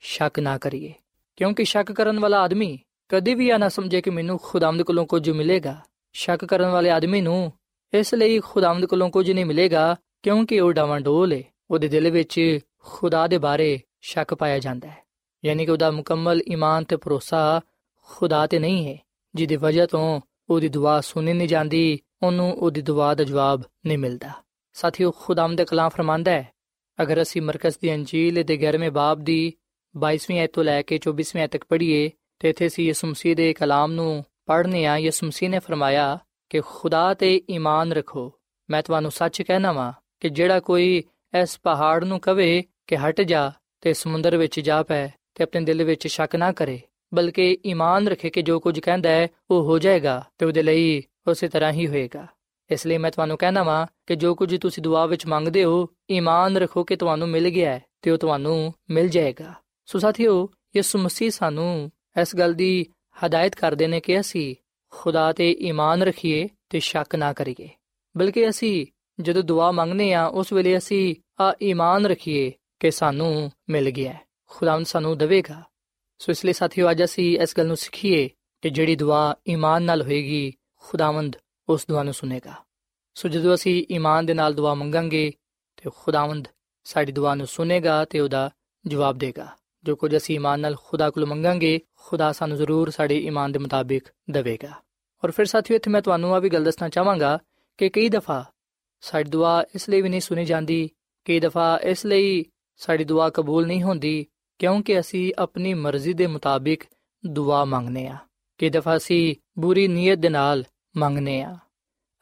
ਸ਼ੱਕ 0.00 0.40
ਨਾ 0.40 0.58
ਕਰੀਏ। 0.58 0.92
ਕਿਉਂਕਿ 1.36 1.64
ਸ਼ੱਕ 1.64 1.92
ਕਰਨ 1.92 2.20
ਵਾਲਾ 2.20 2.40
ਆਦਮੀ 2.40 2.78
ਕਦੇ 3.08 3.34
ਵੀ 3.34 3.50
ਆ 3.50 3.56
ਨਾ 3.58 3.68
ਸਮਝੇ 3.68 4.00
ਕਿ 4.00 4.10
ਮੈਨੂੰ 4.10 4.38
ਖੁਦਾਮਦ 4.42 4.82
ਕੋਲੋਂ 4.82 5.06
ਕੁਝ 5.06 5.30
ਮਿਲੇਗਾ। 5.30 5.80
ਸ਼ੱਕ 6.12 6.44
ਕਰਨ 6.44 6.68
ਵਾਲੇ 6.68 6.90
ਆਦਮੀ 6.90 7.20
ਨੂੰ 7.20 7.52
ਇਸ 7.92 8.14
ਲਈ 8.14 8.38
ਖੁਦਾਮਦ 8.40 8.84
ਕੋਲੋਂ 8.86 9.10
ਕੁਝ 9.10 9.30
ਨਹੀਂ 9.30 9.44
ਮਿਲੇਗਾ, 9.46 9.96
ਕਿਉਂਕਿ 10.22 10.60
ਉਹ 10.60 10.72
ਡਾਵਾਂਡੋਲ 10.72 11.32
ਹੈ 11.32 11.42
ਉਹਦੇ 11.70 11.88
ਦਿਲ 11.88 12.10
ਵਿੱਚ 12.10 12.58
ਖੁਦਾ 12.82 13.26
ਦੇ 13.26 13.38
ਬਾਰੇ 13.38 13.78
ਸ਼ੱਕ 14.00 14.34
ਪਾਇਆ 14.34 14.58
ਜਾਂਦਾ 14.58 14.88
ਹੈ। 14.88 15.04
ਯਾਨੀ 15.44 15.64
ਕਿ 15.66 15.70
ਉਹਦਾ 15.70 15.90
ਮੁਕੰਮਲ 15.90 16.42
ਈਮਾਨ 16.48 16.84
ਤੇ 16.84 16.96
ਭਰੋਸਾ 16.96 17.60
ਖੁਦਾ 18.08 18.46
ਤੇ 18.46 18.58
ਨਹੀਂ 18.58 18.86
ਹੈ, 18.86 18.98
ਜਿਹਦੀ 19.34 19.56
ਵਜ੍ਹਾ 19.56 19.86
ਤੋਂ 19.86 20.20
ਉਹਦੀ 20.50 20.68
ਦੁਆ 20.68 21.00
ਸੁਣੀ 21.00 21.32
ਨਹੀਂ 21.32 21.48
ਜਾਂਦੀ, 21.48 21.98
ਉਹਨੂੰ 22.22 22.52
ਉਹਦੀ 22.52 22.82
ਦੁਆ 22.82 23.14
ਦਾ 23.14 23.24
ਜਵਾਬ 23.24 23.62
ਨਹੀਂ 23.86 23.98
ਮਿਲਦਾ। 23.98 24.30
ਸਾਥੀਓ 24.72 25.10
ਖੁਦਾਮ 25.10 25.56
ਦੇ 25.56 25.64
ਕਲਾਮ 25.64 25.88
ਫਰਮਾਂਦਾ 25.88 26.30
ਹੈ, 26.30 26.52
ਅਗਰ 27.02 27.22
ਅਸੀਂ 27.22 27.42
ਮਰਕਜ਼ 27.42 27.76
ਦੀ 27.82 27.94
ਅੰਜੀਲ 27.94 28.42
ਦੇ 28.42 28.56
11ਵੇਂ 28.56 28.90
ਬਾਬ 28.90 29.20
ਦੀ 29.20 29.52
22ਵੀਂ 29.94 30.40
ਐਤ 30.40 30.52
ਤੋਂ 30.52 30.64
ਲੈ 30.64 30.82
ਕੇ 30.82 30.98
24ਵੀਂ 30.98 31.42
ਐਤ 31.42 31.50
ਤੱਕ 31.50 31.64
ਪੜ੍ਹੀਏ 31.68 32.10
ਤੇ 32.38 32.48
ਇੱਥੇ 32.50 32.66
ਅਸੀਂ 32.66 32.84
ਯਿਸੂ 32.84 33.06
ਮਸੀਹ 33.06 33.36
ਦੇ 33.36 33.52
ਕਲਾਮ 33.52 33.92
ਨੂੰ 33.92 34.24
ਪੜ੍ਹਨੇ 34.46 34.86
ਆ। 34.86 34.96
ਯਿਸੂ 34.96 35.26
ਮਸੀਹ 35.26 35.50
ਨੇ 35.50 35.58
ਫਰਮਾਇਆ 35.58 36.18
ਕਿ 36.50 36.60
ਖੁਦਾ 36.60 37.14
ਤੇ 37.14 37.40
ਈਮਾਨ 37.50 37.92
ਰੱਖੋ। 37.92 38.32
ਮੈਂ 38.70 38.82
ਤੁਹਾਨੂੰ 38.82 39.10
ਸੱਚ 39.10 39.42
ਕਹਿਣਾ 39.42 39.72
ਵਾਂ 39.72 39.92
ਕਿ 40.20 40.28
ਜਿਹੜਾ 40.28 40.60
ਕੋਈ 40.60 41.02
ਇਸ 41.42 41.58
ਪਹਾੜ 41.62 42.04
ਨੂੰ 42.04 42.20
ਕਵੇ 42.20 42.62
ਕਿ 42.86 42.96
ਹਟ 42.96 43.20
ਜਾ 43.20 43.52
ਤੇ 43.80 43.92
ਸਮੁੰਦਰ 43.92 44.36
ਵਿੱਚ 44.36 44.60
ਜਾ 44.60 44.82
ਪੈ 44.82 45.08
ਤੇ 45.34 45.42
ਆਪਣੇ 45.44 45.60
ਦਿਲ 45.60 45.84
ਵਿੱਚ 45.84 46.06
ਸ਼ੱਕ 46.06 46.36
ਨਾ 46.36 46.52
ਕਰੇ, 46.52 46.80
ਬਲਕਿ 47.14 47.58
ਈਮਾਨ 47.66 48.08
ਰੱਖੇ 48.08 48.30
ਕਿ 48.30 48.42
ਜੋ 48.42 48.60
ਕੁਝ 48.60 48.80
ਕਹਿੰਦਾ 48.80 49.10
ਹੈ, 49.10 49.28
ਉਹ 49.50 49.62
ਹੋ 49.64 49.78
ਜਾਏਗਾ 49.78 50.24
ਤੇ 50.38 50.46
ਉਹਦੇ 50.46 50.62
ਲਈ 50.62 51.02
ਉਸੇ 51.26 51.48
ਤਰ੍ਹਾਂ 51.48 51.72
ਹੀ 51.72 51.86
ਹੋਏਗਾ। 51.88 52.26
ਇਸ 52.70 52.86
ਲਈ 52.86 52.98
ਮੈਂ 52.98 53.10
ਤੁਹਾਨੂੰ 53.10 53.36
ਕਹਿਣਾ 53.36 53.62
ਵਾਂ 53.62 53.86
ਕਿ 54.06 54.16
ਜੋ 54.16 54.34
ਕੁਝ 54.34 54.56
ਤੁਸੀਂ 54.60 54.82
ਦੁਆ 54.82 55.06
ਵਿੱਚ 55.06 55.26
ਮੰਗਦੇ 55.26 55.64
ਹੋ, 55.64 55.88
ਈਮਾਨ 56.10 56.56
ਰੱਖੋ 56.56 56.84
ਕਿ 56.84 56.96
ਤੁਹਾਨੂੰ 56.96 57.28
ਮਿਲ 57.28 57.48
ਗਿਆ 57.50 57.70
ਹੈ 57.72 57.82
ਤੇ 58.02 58.10
ਉਹ 58.10 58.18
ਤੁਹਾਨੂੰ 58.18 58.74
ਮਿਲ 58.90 59.08
ਜਾਏਗਾ। 59.08 59.54
ਸੋ 59.86 59.98
ਸਾਥੀਓ, 59.98 60.48
ਯਿਸੂ 60.76 60.98
ਮਸੀਹ 60.98 61.30
ਸਾਨੂੰ 61.30 61.90
ਇਸ 62.20 62.36
ਗੱਲ 62.36 62.54
ਦੀ 62.54 62.86
ਹਦਾਇਤ 63.26 63.54
ਕਰਦੇ 63.54 63.86
ਨੇ 63.86 64.00
ਕਿ 64.00 64.20
ਅਸੀਂ 64.20 64.56
ਖੁਦਾ 64.90 65.32
ਤੇ 65.32 65.52
ਈਮਾਨ 65.52 66.02
ਰੱਖੀਏ 66.02 66.48
ਤੇ 66.68 66.80
ਸ਼ੱਕ 66.80 67.14
ਨਾ 67.14 67.32
ਕਰੀਏ। 67.32 67.68
ਬਲਕਿ 68.16 68.48
ਅਸੀਂ 68.48 68.86
ਜਦੋਂ 69.20 69.42
ਦੁਆ 69.42 69.70
ਮੰਗਨੇ 69.70 70.12
ਆ 70.12 70.26
ਉਸ 70.26 70.52
ਵੇਲੇ 70.52 70.78
ਅਸੀਂ 70.78 71.14
ਆ 71.40 71.56
ਈਮਾਨ 71.62 72.06
ਰੱਖੀਏ 72.06 72.52
ਕਿ 72.80 72.90
ਸਾਨੂੰ 72.90 73.52
ਮਿਲ 73.68 73.90
ਗਿਆ 73.90 74.12
ਹੈ। 74.12 74.20
ਖੁਦਾਵੰਦ 74.46 74.86
ਸਾਨੂੰ 74.86 75.18
ਦੇਵੇਗਾ। 75.18 75.62
ਸੋ 76.18 76.32
ਇਸ 76.32 76.44
ਲਈ 76.44 76.52
ਸਾਥੀਓ, 76.52 76.90
ਅੱਜ 76.90 77.04
ਅਸੀਂ 77.04 77.38
ਇਸ 77.38 77.54
ਗੱਲ 77.58 77.66
ਨੂੰ 77.66 77.76
ਸਿੱਖੀਏ 77.76 78.30
ਕਿ 78.62 78.70
ਜਿਹੜੀ 78.70 78.96
ਦੁਆ 78.96 79.36
ਈਮਾਨ 79.48 79.82
ਨਾਲ 79.82 80.02
ਹੋਏਗੀ, 80.02 80.52
ਖੁਦਾਵੰਦ 80.80 81.36
ਉਸ 81.68 81.86
ਦੁਆ 81.88 82.02
ਨੂੰ 82.02 82.14
ਸੁਨੇਗਾ। 82.14 82.54
ਸੋ 83.14 83.28
ਜਦੋਂ 83.28 83.54
ਅਸੀਂ 83.54 83.86
ਈਮਾਨ 83.92 84.26
ਦੇ 84.26 84.34
ਨਾਲ 84.34 84.54
ਦੁਆ 84.54 84.74
ਮੰਗਾਂਗੇ, 84.74 85.32
ਤੇ 85.76 85.90
ਖੁਦਾਵੰਦ 85.96 86.48
ਸਾਡੀ 86.84 87.12
ਦੁਆ 87.12 87.34
ਨੂੰ 87.34 87.46
ਸੁਨੇਗਾ 87.46 88.04
ਤੇ 88.04 88.20
ਉਹਦਾ 88.20 88.50
ਜਵਾਬ 88.86 89.18
ਦੇਗਾ। 89.18 89.56
ਜੋ 89.86 89.94
ਕੁਝ 89.96 90.16
ਅਸੀਂ 90.16 90.34
ਈਮਾਨ 90.34 90.60
ਨਾਲ 90.60 90.76
ਖੁਦਾ 90.84 91.08
ਕੋਲ 91.10 91.26
ਮੰਗਾਂਗੇ, 91.26 91.80
ਖੁਦਾ 91.96 92.30
ਸਾਨੂੰ 92.32 92.56
ਜ਼ਰੂਰ 92.56 92.90
ਸਾਡੇ 92.90 93.16
ਈਮਾਨ 93.18 93.52
ਦੇ 93.52 93.58
ਮੁਤਾਬਿਕ 93.58 94.08
ਦੇਵੇਗਾ। 94.30 94.72
ਔਰ 95.22 95.30
ਫਿਰ 95.30 95.46
ਸਾਥੀਓ, 95.46 95.76
ਇੱਥੇ 95.76 95.90
ਮੈਂ 95.90 96.02
ਤੁਹਾਨੂੰ 96.02 96.34
ਆ 96.34 96.38
ਵੀ 96.38 96.48
ਗੱਲ 96.48 96.64
ਦੱਸਣਾ 96.64 96.88
ਚਾਹਾਂਗਾ 96.88 97.38
ਕਿ 97.78 97.88
ਕਈ 97.88 98.08
ਦਫਾ 98.08 98.44
ਸਾਡੀ 99.02 99.30
ਦੁਆ 99.30 99.62
ਇਸ 99.74 99.88
ਲਈ 99.88 100.02
ਵੀ 100.02 100.08
ਨਹੀਂ 100.08 100.20
ਸੁਣੀ 100.20 100.44
ਜਾਂਦੀ, 100.44 100.88
ਕਈ 101.26 101.40
ਦਫਾ 101.40 101.78
ਇਸ 101.82 102.04
ਲਈ 102.06 102.44
ਸਾਡੀ 102.80 103.04
ਦੁਆ 103.04 103.28
ਕਬੂਲ 103.30 103.66
ਨਹੀਂ 103.66 103.82
ਹੁੰਦੀ, 103.82 104.26
ਕਿਉਂਕਿ 104.60 104.98
ਅਸੀਂ 105.00 105.32
ਆਪਣੀ 105.38 105.74
ਮਰਜ਼ੀ 105.74 106.12
ਦੇ 106.12 106.26
ਮੁਤਾਬਿਕ 106.26 106.84
ਦੁਆ 107.24 107.64
ਮੰਗਨੇ 107.64 108.06
ਆ 108.06 108.16
ਕਈ 108.60 108.68
ਦਫਾ 108.70 108.96
ਅਸੀਂ 108.96 109.34
ਬੁਰੀ 109.60 109.86
ਨੀਅਤ 109.88 110.18
ਦੇ 110.18 110.28
ਨਾਲ 110.28 110.64
ਮੰਗਨੇ 110.96 111.40
ਆ 111.42 111.56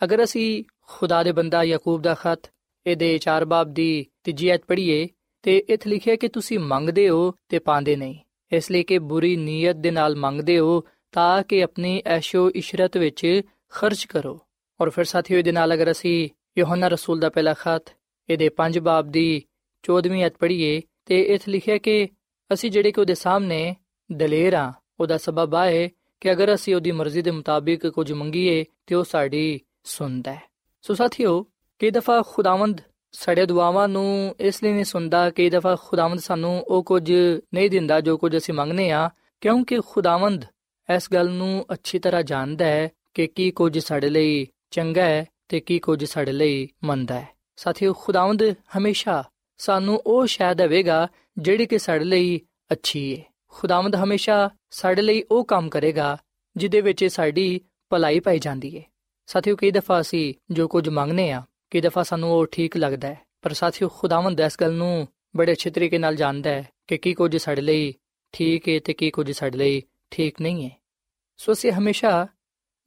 ਅਗਰ 0.01 0.23
ਅਸੀਂ 0.25 0.65
ਖੁਦਾ 0.89 1.23
ਦੇ 1.23 1.33
ਬੰਦਾ 1.33 1.63
ਯਾਕੂਬ 1.63 2.03
ਦਾ 2.03 2.15
ਖਤ, 2.15 2.51
ਇਹਦੇ 2.87 3.19
4 3.19 3.45
ਬਾਬ 3.45 3.73
ਦੀ 3.75 4.07
ਤੀਜੀ 4.25 4.49
ਐਤ 4.49 4.65
ਪੜ੍ਹੀਏ 4.65 5.07
ਤੇ 5.45 5.59
ਇਥੇ 5.59 5.91
ਲਿਖਿਆ 5.91 6.17
ਕਿ 6.17 6.29
ਤੁਸੀਂ 6.29 6.59
ਮੰਗਦੇ 6.59 7.09
ਹੋ 7.09 7.35
ਤੇ 7.49 7.59
ਪਾਉਂਦੇ 7.59 7.97
ਨਹੀਂ। 7.97 8.19
ਇਸ 8.53 8.71
ਲਈ 8.71 8.83
ਕਿ 8.83 8.99
ਬੁਰੀ 8.99 9.37
ਨੀਅਤ 9.37 9.77
ਦੇ 9.77 9.91
ਨਾਲ 9.91 10.17
ਮੰਗਦੇ 10.17 10.59
ਹੋ 10.59 10.85
ਤਾਂ 11.13 11.43
ਕਿ 11.43 11.63
ਆਪਣੀ 11.63 12.03
ਐਸ਼ੋ 12.07 12.51
ਇਸ਼ਰਤ 12.51 12.97
ਵਿੱਚ 12.97 13.43
ਖਰਚ 13.69 14.05
ਕਰੋ। 14.05 14.41
ਔਰ 14.81 14.91
ਫਿਰ 14.91 15.05
ਸਾਥੀਓ, 15.05 15.39
ਇਹਦੇ 15.39 15.53
ਨਾਲ 15.53 15.75
ਅਗਰ 15.75 15.91
ਅਸੀਂ 15.91 16.29
ਯੋਹਨਾ 16.59 16.89
ਰਸੂਲ 16.89 17.21
ਦਾ 17.21 17.29
ਪਹਿਲਾ 17.29 17.55
ਖਤ, 17.55 17.85
ਇਹਦੇ 18.29 18.49
5 18.49 18.79
ਬਾਬ 18.79 19.09
ਦੀ 19.09 19.43
14ਵੀਂ 19.83 20.27
ਅਧ 20.27 20.33
ਪੜ੍ਹੀਏ, 20.39 20.83
ਤੇ 21.07 21.23
ਇਥੇ 21.23 21.53
ਲਿਖਿਆ 21.53 21.79
ਕਿ 21.79 22.09
ਅਸੀਂ 22.53 22.71
ਜਿਹੜੇ 22.71 22.93
ਕਿ 22.93 23.01
ਉਹਦੇ 23.01 23.15
ਸਾਹਮਣੇ 23.15 23.77
ਦਲੇਰ 24.13 24.53
ਆ 24.53 24.73
ਉਹਦਾ 25.01 25.19
ਸਬਬ 25.19 25.55
ਆ 25.55 25.67
ਹੈ 25.67 25.89
ਕਿ 26.21 26.33
ਅਗਰ 26.33 26.55
ਅਸੀਂ 26.55 26.75
ਉਹਦੀ 26.75 26.93
ਮਰਜ਼ੀ 26.93 27.23
ਦੇ 27.23 27.31
ਮੁਤਾਬਿਕ 27.31 27.87
ਕੁਝ 27.87 28.13
ਮੰਗੀਏ, 28.13 28.65
ਤੇ 28.87 28.95
ਉਹ 28.95 29.05
ਸਾਡੀ 29.05 29.61
ਸੁਣਦਾ 29.85 30.35
ਹੈ। 30.35 30.43
ਸੋ 30.83 30.95
ਸਾਥੀਓ, 30.95 31.47
ਕਈ 31.79 31.91
ਦਫਾ 31.91 32.23
ਖੁਦਾਵੰਦ 32.27 32.81
ਸਾਡੇ 33.15 33.47
ਦੁਆਵਾਂ 33.47 33.89
ਨੂੰ 33.89 34.35
ਇਸ 34.41 34.63
ਲਈ 34.63 34.73
ਨਹੀਂ 34.73 34.85
ਸੁਣਦਾ 34.85 35.31
ਕਈ 35.31 35.51
ਦਫਾ 35.51 35.77
ਖੁਦਾਵੰਦ 35.77 36.21
ਸਾਨੂੰ 36.21 36.65
ਉਹ 36.69 36.83
ਕੁਝ 36.83 37.13
ਨਹੀਂ 37.55 37.71
ਦਿੰਦਾ 37.71 38.01
ਜੋ 38.01 38.17
ਕੁਝ 38.17 38.37
ਅਸੀਂ 38.37 38.55
ਮੰਗਨੇ 38.55 38.91
ਆ 38.91 39.11
ਕਿਉਂਕਿ 39.41 39.81
ਖੁਦਾਵੰਦ 39.89 40.45
ਇਸ 40.89 41.09
ਗੱਲ 41.13 41.31
ਨੂੰ 41.31 41.67
ਅੱਛੀ 41.73 41.99
ਤਰ੍ਹਾਂ 41.99 42.23
ਜਾਣਦਾ 42.23 42.65
ਹੈ 42.65 42.89
ਕਿ 43.15 43.27
ਕੀ 43.27 43.51
ਕੁਝ 43.51 43.79
ਸਾਡੇ 43.79 44.09
ਲਈ 44.09 44.47
ਚੰਗਾ 44.71 45.03
ਹੈ 45.03 45.25
ਤੇ 45.49 45.61
ਕੀ 45.61 45.79
ਕੁਝ 45.79 46.05
ਸਾਡੇ 46.05 46.33
ਲਈ 46.33 46.69
ਮੰਦਾ 46.85 47.21
ਹੈ। 47.21 47.29
ਸਾਥੀਓ, 47.57 47.93
ਖੁਦਾਵੰਦ 47.93 48.43
ਹਮੇਸ਼ਾ 48.79 49.25
ਸਾਨੂੰ 49.59 50.03
ਉਹ 50.07 50.27
ਸ਼ਾਇਦ 50.27 50.57
ਦੇਵੇਗਾ 50.57 51.09
ਜਿਹੜੀ 51.39 51.67
ਕਿ 51.67 51.79
ਸਾਡੇ 51.79 52.05
ਲਈ 52.05 52.41
ਅੱਛੀ 52.73 53.17
ਹੈ 53.17 53.23
ਖੁਦਾਵੰਦ 53.49 53.97
ਹਮੇਸ਼ਾ 53.97 54.51
ਸਾਡੇ 54.71 55.03
ਲਈ 55.03 55.23
ਉਹ 55.31 55.45
ਕੰਮ 55.45 55.69
ਕਰੇਗਾ 55.69 56.17
ਜਿਹਦੇ 56.57 56.81
ਵਿੱਚ 56.81 57.05
ਸਾਡੀ 57.05 57.61
ਭਲਾਈ 57.91 58.21
ਪਾਈ 58.21 58.39
ਜਾਂਦੀ 58.39 58.79
ਹੈ 58.79 58.83
ਸਾਥੀਓ, 59.27 59.57
ਕਈ 59.57 59.71
ਦਫਾ 59.71 60.01
ਅਸੀਂ 60.01 60.35
ਜੋ 60.51 60.69
ਕੁਝ 60.69 60.89
ਮੰਗਨੇ 60.89 61.33
ਆ 61.33 61.43
ਕਈ 61.75 61.81
ਦਫਾ 61.81 62.03
ਸਾਨੂੰ 62.03 62.31
ਉਹ 62.33 62.47
ਠੀਕ 62.53 62.77
ਲੱਗਦਾ 62.77 63.09
ਹੈ, 63.09 63.17
ਪਰ 63.43 63.53
ਸਾਥੀਓ 63.53 63.89
ਖੁਦਾਵੰਦ 63.89 64.41
ਇਸ 64.41 64.57
ਗੱਲ 64.61 64.73
ਨੂੰ 64.73 65.07
ਬੜੇ 65.37 65.53
ਅੱਛੇ 65.53 65.71
ਤਰੀਕੇ 65.71 65.99
ਨਾਲ 65.99 66.17
ਜਾਣਦਾ 66.17 66.51
ਹੈ 66.51 66.69
ਕਿ 66.89 66.97
ਕੀ 66.99 67.13
ਕੁਝ 67.15 67.37
ਸਾਡੇ 67.37 67.63
ਲਈ 67.63 67.93
ਠੀਕ 68.35 68.69
ਹੈ 68.69 68.79
ਤੇ 68.85 68.93
ਕੀ 68.93 69.11
ਕੁਝ 69.11 69.31
ਸਾਡੇ 69.31 69.59
ਲਈ 69.59 69.83
ਠੀਕ 70.11 70.41
ਨਹੀਂ 70.41 70.65
ਹੈ। 70.65 70.71
ਸੋ 71.37 71.53
ਅਸੀਂ 71.53 71.73
ਹਮੇਸ਼ਾ 71.73 72.27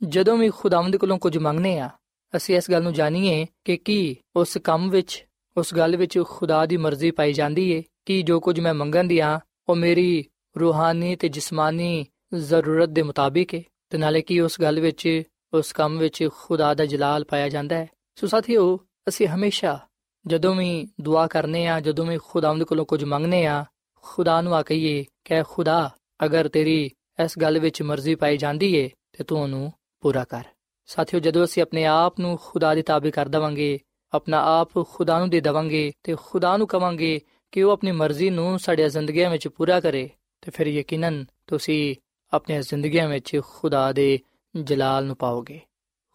ਜਦੋਂ 0.02 0.38
ਵੀ 0.38 0.50
ਖੁਦਾਵੰਦ 0.50 0.96
ਕੋਲੋਂ 0.98 1.18
ਕੁਝ 1.18 1.38
ਮੰਗਨੇ 1.38 1.78
ਆ 1.80 1.90
ਅਸੀਂ 2.34 2.56
ਇਸ 2.58 2.70
ਗੱਲ 2.72 2.84
ਨੂੰ 2.84 2.94
ਜਾਣੀਏ 2.94 3.46
ਕਿ 3.66 3.78
ਕੀ 3.78 4.16
ਉਸ 4.36 4.58
ਕੰਮ 4.64 4.90
ਵਿੱਚ, 4.90 5.26
ਉਸ 5.58 5.74
ਗੱਲ 5.74 5.98
ਵਿੱਚ 5.98 6.20
ਖੁਦਾ 6.30 6.66
ਦੀ 6.66 6.78
ਮਰਜ਼ੀ 6.78 7.12
ਪਾਈ 7.12 7.34
ਜਾਂਦੀ 7.34 7.70
ਏ 7.72 7.84
ਕਿ 8.06 8.22
ਜੋ 8.22 8.40
ਕੁਝ 8.40 8.60
ਮੈਂ 8.60 8.74
ਮੰਗਣ 8.74 9.08
ਦੀ 9.08 9.20
ਆ 9.20 9.40
ਉਹ 9.70 9.76
ਮੇਰੀ 9.76 10.24
ਰੂਹਾਨੀ 10.56 11.16
ਤੇ 11.16 11.30
ਜਿਸਮਾਨੀ 11.30 12.06
ਜ਼ਰੂਰਤ 12.34 12.90
ਦੇ 12.90 13.04
ਮੁਤਾਬਿਕ 13.04 13.56
ਹੈ 13.56 13.62
ਤੇ 13.90 13.98
ਨਾਲੇ 13.98 14.22
ਕੀ 14.22 14.40
ਉਸ 14.40 14.62
ਗੱਲ 14.62 14.80
ਵਿੱਚ, 14.80 15.24
ਉਸ 15.54 15.74
ਕੰਮ 15.74 15.98
ਵਿੱਚ 15.98 16.28
ਖੁਦਾ 16.38 16.74
ਦਾ 16.74 16.86
ਜਲਾਲ 16.86 17.24
ਪਾਇਆ 17.24 17.50
ਜਾਂਦਾ 17.50 17.76
ਹੈ। 17.76 17.88
ਸੋ 18.20 18.28
ਸਾਥੀਓ, 18.28 18.80
ਅਸੀਂ 19.08 19.28
ਹਮੇਸ਼ਾ 19.28 19.80
ਜਦੋਂ 20.28 20.56
ਵੀ 20.56 20.88
ਦੁਆ 21.02 21.28
ਕਰਨੇ 21.28 21.68
ਆ, 21.68 21.80
ਜਦੋਂ 21.80 22.06
ਵੀ 22.06 22.18
ਖੁਦਾਵੰਦ 22.18 22.64
ਕੋਲੋਂ 22.64 22.86
ਕੁਝ 22.86 23.04
ਮੰਗਨੇ 23.04 23.46
ਆ, 23.46 23.66
ਖੁਦਾ 23.96 24.42
ਨੂੰ 24.42 24.56
ਆ 24.56 24.62
ਕਹੀਏ 24.62 25.06
ਕਿ 25.26 25.44
ਖੁਦਾ, 25.44 25.90
ਅਗਰ 26.26 26.48
ਤੇਰੀ 26.48 26.92
ਇਸ 27.24 27.40
ਗੱਲ 27.40 27.60
ਵਿੱਚ 27.60 27.82
ਮਰਜ਼ੀ 27.82 28.16
ਪਾਈ 28.16 28.38
ਜਾਂਦੀ 28.38 28.76
ਏ, 28.76 28.90
ਤੇ 29.12 29.24
ਤੂੰ 29.24 29.42
ਉਹਨੂੰ 29.42 29.74
ਪੂਰਾ 30.02 30.24
ਕਰ। 30.24 30.44
ਸਾਥੀਓ, 30.86 31.20
ਜਦੋਂ 31.20 31.44
ਅਸੀਂ 31.44 31.64
ਆਪਣੇ 31.64 31.86
ਆਪ 31.86 32.20
ਨੂੰ 32.20 32.40
ਖੁਦਾ 32.42 32.76
ਦੇ 32.76 32.82
ਤਾਬੇ 32.82 33.12
ਕਰ 33.12 33.28
ਦਵਾਂਗੇ, 33.28 33.80
ਆਪਣਾ 34.14 34.60
ਆਪ 34.62 34.70
ਖੁਦਾ 34.90 35.20
ਨੂੰ 35.20 35.30
ਦੇ 35.30 35.42
ਦਵਾਂਗੇ, 35.42 35.92
ਤੇ 36.04 36.16
ਖੁਦਾ 36.22 36.58
ਨੂੰ 36.58 36.68
ਕਵਾਂਗੇ 36.68 37.22
ਕਿ 37.52 37.64
ਉਹ 37.64 37.72
ਆਪਣੀ 37.72 37.92
ਮਰਜ਼ੀ 37.92 38.30
ਨੂੰ 38.30 38.60
ਸਾਡੀਆਂ 38.60 38.90
ਜ਼ਿੰਦਗੀਆਂ 38.90 39.30
ਵਿੱਚ 39.30 39.48
ਪੂਰਾ 39.48 39.80
ਕਰੇ, 39.80 40.10
ਤੇ 40.42 40.52
ਫਿਰ 40.52 40.68
ਯਕੀਨਨ 40.68 41.26
ਤੁਸੀਂ 41.48 41.96
ਆਪਣੀਆਂ 42.34 42.62
ਜ਼ਿੰਦਗੀਆਂ 42.62 43.10
ਵਿੱਚ 43.10 43.42
ਖੁਦਾ 43.50 43.92
ਦੇ 43.92 44.20
ਜਲਾਲ 44.62 45.06
ਨੂੰ 45.06 45.16
ਪਾਓਗੇ। 45.16 45.62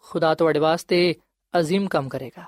ਖੁਦਾ 0.00 0.34
ਤੁਹਾਡੇ 0.34 0.58
ਵਾਸਤੇ 0.58 1.14
عظیم 1.53 1.87
ਕੰਮ 1.87 2.09
ਕਰੇਗਾ 2.09 2.45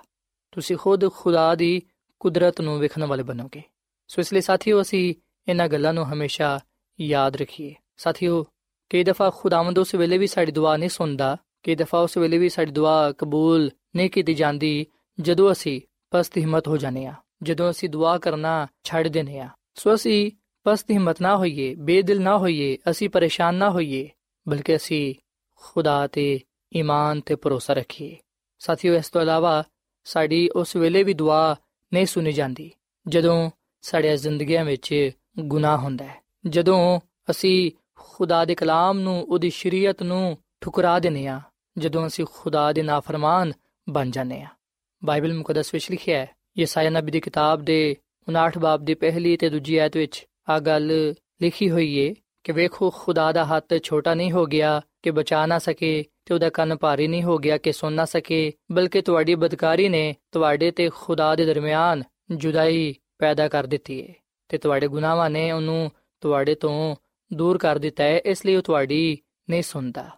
ਤੁਸੀਂ 0.52 0.78
ਖੁਦ 0.78 1.10
ਖੁਦਾ 1.10 1.54
ਦੀ 1.56 1.82
ਕੁਦਰਤ 2.22 2.62
ਨੂੰ 2.62 2.78
ਵੇਖਣ 2.80 3.06
ਵਾਲੇ 3.06 3.24
ਬਣੋਗੇ 3.24 3.62
ਸੋ 4.10 4.22
ਇਸ 4.22 4.34
ਲਈ 4.34 4.42
ਸਾਥੀਓ 4.42 4.82
ਅਸੀਂ 4.82 5.14
ਇਹਨਾਂ 5.48 5.68
ਗੱਲਾਂ 5.68 5.94
ਨੂੰ 5.94 6.06
ਹਮੇਸ਼ਾ 6.06 6.60
ਯਾਦ 7.00 7.36
ਰੱਖੀਏ 7.36 7.74
ਸਾਥੀਓ 7.98 8.44
ਕਈ 8.92 9.04
ਦਫਾ 9.04 9.30
ਖੁਦਾਵੰਦ 9.30 9.80
ਉਸ 9.80 9.96
ਵੇਲੇ 9.96 10.18
ਵੀ 10.18 10.28
ਸਾਡੀ 10.28 10.52
ਦੁਆ 10.52 10.76
ਨਹੀਂ 10.78 10.90
ਸੁਣਦਾ 10.90 11.38
ਕਈ 11.64 11.76
ਦਫਾ 11.76 12.00
ਉਸ 12.00 12.18
ਵੇਲੇ 12.18 12.38
ਵੀ 12.38 12.50
ਸਾਡੀ 12.50 12.72
ਦੁਆ 12.72 13.12
ਕਬੂਲ 13.12 13.70
ਨਹੀਂ 13.96 14.10
ਕੀਤੀ 14.10 14.34
ਜਾਂਦੀ 14.34 14.86
ਜਦੋਂ 15.18 15.52
ਅਸੀਂ 15.52 15.80
ਪਸਤ 16.12 16.38
ਹਿੰਮਤ 16.38 16.68
ਹੋ 16.68 16.78
ਜਾਂਦੇ 16.78 17.06
ਆ 17.06 17.14
ਜਦੋਂ 17.44 17.70
ਅਸੀਂ 17.70 17.90
ਦੁਆ 17.90 18.18
ਕਰਨਾ 18.18 18.68
ਛੱਡ 18.84 19.08
ਦਿੰਦੇ 19.08 19.40
ਆ 19.40 19.50
ਸੋ 19.74 19.94
ਅਸੀਂ 19.96 20.32
ਪਸਤ 20.66 20.92
ਹਿੰਮਤ 20.92 21.22
ਨਾ 21.22 21.36
ਹੋਈਏ 21.38 21.74
ਬੇਦਿਲ 21.76 22.22
ਨਾ 22.22 22.38
ਹੋਈਏ 22.38 22.78
ਅਸੀਂ 22.90 23.10
ਪਰੇਸ਼ਾਨ 23.10 23.56
ਨਾ 23.56 23.70
ਹੋਈਏ 23.70 24.10
ਬਲਕਿ 24.48 24.76
ਅਸੀਂ 24.76 25.14
ਖੁਦਾ 25.62 26.06
ਤੇ 26.08 26.40
ਈਮਾਨ 26.72 27.22
ਤੇ 27.22 27.36
ਭਰੋਸਾ 27.36 27.74
ਰੱਖੀਏ 27.74 28.18
ਸਾਥੀਓ, 28.65 28.95
ਇਸ 28.95 29.09
ਤੋਂ 29.09 29.23
ਇਲਾਵਾ 29.23 29.65
ਸਾਡੀ 30.05 30.49
ਉਸ 30.57 30.77
ਵੇਲੇ 30.77 31.03
ਵੀ 31.03 31.15
ਦੁਆ 31.15 31.57
ਨਹੀਂ 31.93 32.07
ਸੁਣੀ 32.07 32.33
ਜਾਂਦੀ 32.33 32.71
ਜਦੋਂ 33.09 33.51
ਸਾਡੀਆਂ 33.83 34.17
ਜ਼ਿੰਦਗੀਆਂ 34.17 34.65
ਵਿੱਚ 34.65 35.11
ਗੁਨਾਹ 35.39 35.79
ਹੁੰਦਾ 35.79 36.05
ਹੈ। 36.05 36.23
ਜਦੋਂ 36.47 37.01
ਅਸੀਂ 37.31 37.71
ਖੁਦਾ 37.95 38.45
ਦੇ 38.45 38.55
ਕਲਾਮ 38.55 38.99
ਨੂੰ, 38.99 39.23
ਉਹਦੀ 39.23 39.51
ਸ਼ਰੀਅਤ 39.51 40.03
ਨੂੰ 40.03 40.39
ਠੁਕਰਾ 40.61 40.99
ਦਿੰਨੇ 40.99 41.27
ਆ 41.27 41.41
ਜਦੋਂ 41.79 42.07
ਅਸੀਂ 42.07 42.25
ਖੁਦਾ 42.33 42.73
ਦੇ 42.73 42.83
ਨਾਫਰਮਾਨ 42.83 43.53
ਬਣ 43.89 44.11
ਜਾਂਦੇ 44.11 44.43
ਆ 44.43 44.49
ਬਾਈਬਲ 45.05 45.35
ਮੁਕੱਦਸ 45.35 45.75
ਵਿੱਚ 45.75 45.91
ਲਿਖਿਆ 45.91 46.19
ਹੈ, 46.19 46.31
ਯਸਾਇਆ 46.59 46.91
ਨਬੀ 46.91 47.11
ਦੀ 47.11 47.21
ਕਿਤਾਬ 47.21 47.63
ਦੇ 47.63 47.97
59 48.29 48.59
ਬਾਬ 48.59 48.85
ਦੀ 48.85 48.95
ਪਹਿਲੀ 48.95 49.37
ਤੇ 49.37 49.49
ਦੂਜੀ 49.49 49.77
ਆਇਤ 49.77 49.97
ਵਿੱਚ 49.97 50.27
ਆ 50.49 50.59
ਗੱਲ 50.59 51.15
ਲਿਖੀ 51.43 51.71
ਹੋਈ 51.71 51.95
ਏ 51.97 52.15
ਕਿ 52.45 52.53
ਵੇਖੋ, 52.53 52.91
ਖੁਦਾ 52.91 53.33
ਦਾ 53.33 53.45
ਹੱਥ 53.45 53.75
ਛੋਟਾ 53.83 54.15
ਨਹੀਂ 54.15 54.33
ਹੋ 54.33 54.47
ਗਿਆ 54.47 54.81
ਕਿ 55.05 55.11
ਬਚਾ 55.11 55.47
ਨਾ 55.47 55.59
ਸਕੇ 55.59 56.05
ਤੇ 56.25 56.35
ਉਹਦਾ 56.35 56.51
ਕੰਨ 56.51 56.77
ਭਾਰੀ 56.77 57.07
ਨਹੀਂ 57.07 57.23
ਹੋ 57.23 57.39
ਗਿਆ 57.39 57.59
ਕਿ 57.59 57.73
ਸੁਣ 57.73 57.93
ਨਾ 57.93 58.05
ਸਕੇ, 58.05 58.53
ਬਲਕਿ 58.73 59.03
ਤੁਹਾਡੀ 59.03 59.35
ਬਦਕਾਰੀ 59.35 59.89
ਨੇ 59.89 60.15
ਤੁਹਾਡੇ 60.33 60.71
ਤੇ 60.71 60.91
ਖੁਦਾ 60.95 61.35
ਦੇ 61.35 61.45
ਦਰਮਿਆਨ 61.45 62.03
ਜੁਦਾਈ 62.31 62.95
ਪੈਦਾ 63.19 63.49
ਕਰ 63.49 63.67
ਦਿੱਤੀ 63.67 64.09
ਹੈ 64.09 64.15
ਤੇ 64.49 64.59
ਤੁਹਾਡੇ 64.59 64.89
ਗੁਨਾਹਾਂ 64.89 65.31
ਨੇ 65.31 65.53
ਉਹਨੂੰ 65.53 65.91
ਤੁਹਾਡੇ 66.21 66.55
ਤੋਂ 66.55 66.97
ਦੂਰ 67.33 67.59
ਕਰ 67.59 67.79
ਦਿੱਤਾ 67.79 68.05
ਹੈ 68.05 68.19
ਇਸ 68.19 68.47
ਲਈ 68.47 68.57
ਉਹ 68.57 68.63
ਤੁਹਾਡੀ 68.63 69.19
ਨਹੀਂ 69.51 69.63
ਸੁਣਦਾ। 69.63 70.11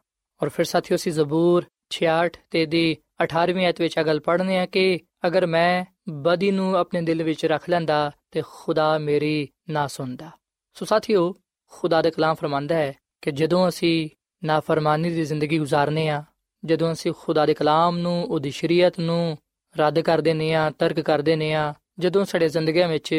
ਔਰ 0.42 0.48
ਫਿਰ 0.48 0.64
ਸਾਥੀਓ 0.64 0.96
ਸੀ 0.96 1.10
ਜ਼ਬੂਰ 1.10 1.64
66 1.90 2.30
ਤੇ 2.50 2.66
ਦੀ 2.66 2.96
18ਵੀਂ 3.24 3.66
ਆਇਤ 3.66 3.80
ਵਿੱਚ 3.80 4.00
ਅਗਲ 4.00 4.20
ਪੜ੍ਹਨੇ 4.20 4.58
ਆ 4.58 4.66
ਕਿ 4.66 5.00
ਅਗਰ 5.26 5.46
ਮੈਂ 5.46 5.84
ਬਦੀ 6.08 6.50
ਨੂੰ 6.50 6.76
ਆਪਣੇ 6.76 7.02
ਦਿਲ 7.02 7.22
ਵਿੱਚ 7.22 7.46
ਰੱਖ 7.46 7.70
ਲੈਂਦਾ 7.70 8.10
ਤੇ 8.30 8.42
ਖੁਦਾ 8.46 8.98
ਮੇਰੀ 8.98 9.48
ਨਾ 9.70 9.86
ਸੁਣਦਾ। 9.86 10.30
ਸੋ 10.74 10.84
ਸਾਥੀਓ, 10.84 11.34
ਖੁਦਾ 11.72 12.02
ਦੇ 12.02 12.10
ਕਲਾਮ 12.10 12.34
ਫਰਮਾਂਦਾ 12.34 12.74
ਹੈ 12.74 12.94
ਕਿ 13.22 13.30
ਜਦੋਂ 13.30 13.68
ਅਸੀਂ 13.68 14.08
ਨਾਫਰਮਾਨੀ 14.46 15.10
ਦੀ 15.10 15.24
ਜ਼ਿੰਦਗੀ 15.24 15.58
گزارਨੇ 15.60 16.08
ਆ 16.08 16.22
ਜਦੋਂ 16.62 16.92
ਅਸੀਂ 16.92 17.12
ਖੁਦਾ 17.18 17.46
ਦੇ 17.46 17.54
ਕਲਾਮ 17.54 17.98
ਨੂੰ 17.98 18.22
ਉਹਦੀ 18.24 18.50
ਸ਼ਰੀਅਤ 18.50 19.00
ਨੂੰ 19.00 19.36
ਰੱਦ 19.76 20.00
ਕਰ 20.00 20.20
ਦਿੰਨੇ 20.20 20.52
ਆ 20.54 20.70
ਤਰਕ 20.70 21.00
ਕਰ 21.00 21.22
ਦਿੰਨੇ 21.22 21.52
ਆ 21.54 21.72
ਜਦੋਂ 21.98 22.24
ਸਾਡੇ 22.24 22.48
ਜ਼ਿੰਦਗੀਆਂ 22.48 22.88
ਵਿੱਚ 22.88 23.14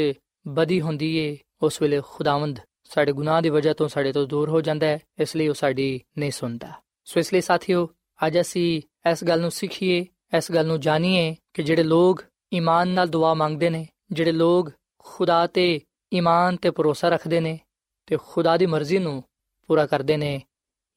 ਬਦੀ 0.45 0.79
ਹੁੰਦੀ 0.81 1.15
ਏ 1.17 1.37
ਉਸ 1.61 1.81
ਵੇਲੇ 1.81 2.01
ਖੁਦਾਵੰਦ 2.07 2.59
ਸਾਡੇ 2.91 3.11
ਗੁਨਾਹ 3.11 3.41
ਦੀ 3.41 3.49
ਵਜ੍ਹਾ 3.49 3.73
ਤੋਂ 3.73 3.87
ਸਾਡੇ 3.87 4.11
ਤੋਂ 4.11 4.25
ਦੂਰ 4.27 4.49
ਹੋ 4.49 4.61
ਜਾਂਦਾ 4.61 4.87
ਹੈ 4.87 4.99
ਇਸ 5.19 5.35
ਲਈ 5.35 5.47
ਉਹ 5.47 5.53
ਸਾਡੀ 5.53 5.89
ਨਹੀਂ 6.17 6.31
ਸੁਣਦਾ 6.31 6.71
ਸੋ 7.07 7.19
ਇਸ 7.19 7.33
ਲਈ 7.33 7.41
ਸਾਥੀਓ 7.41 7.87
ਅੱਜ 8.19 8.39
ਅਸੀਂ 8.41 8.81
ਇਸ 9.11 9.23
ਗੱਲ 9.23 9.41
ਨੂੰ 9.41 9.51
ਸਿੱਖੀਏ 9.51 10.05
ਇਸ 10.37 10.51
ਗੱਲ 10.51 10.67
ਨੂੰ 10.67 10.79
ਜਾਣੀਏ 10.79 11.35
ਕਿ 11.53 11.63
ਜਿਹੜੇ 11.63 11.83
ਲੋਕ 11.83 12.23
ਈਮਾਨ 12.53 12.87
ਨਾਲ 12.87 13.07
ਦੁਆ 13.07 13.33
ਮੰਗਦੇ 13.33 13.69
ਨੇ 13.69 13.85
ਜਿਹੜੇ 14.11 14.31
ਲੋਕ 14.31 14.71
ਖੁਦਾ 15.05 15.45
ਤੇ 15.47 15.79
ਈਮਾਨ 16.11 16.55
ਤੇ 16.55 16.69
ਭਰੋਸਾ 16.69 17.09
ਰੱਖਦੇ 17.09 17.39
ਨੇ 17.39 17.57
ਤੇ 18.07 18.17
ਖੁਦਾ 18.23 18.55
ਦੀ 18.57 18.65
ਮਰਜ਼ੀ 18.65 18.97
ਨੂੰ 18.97 19.21
ਪੂਰਾ 19.69 19.85
ਕਰਦੇ 19.85 20.17
ਨੇ 20.17 20.39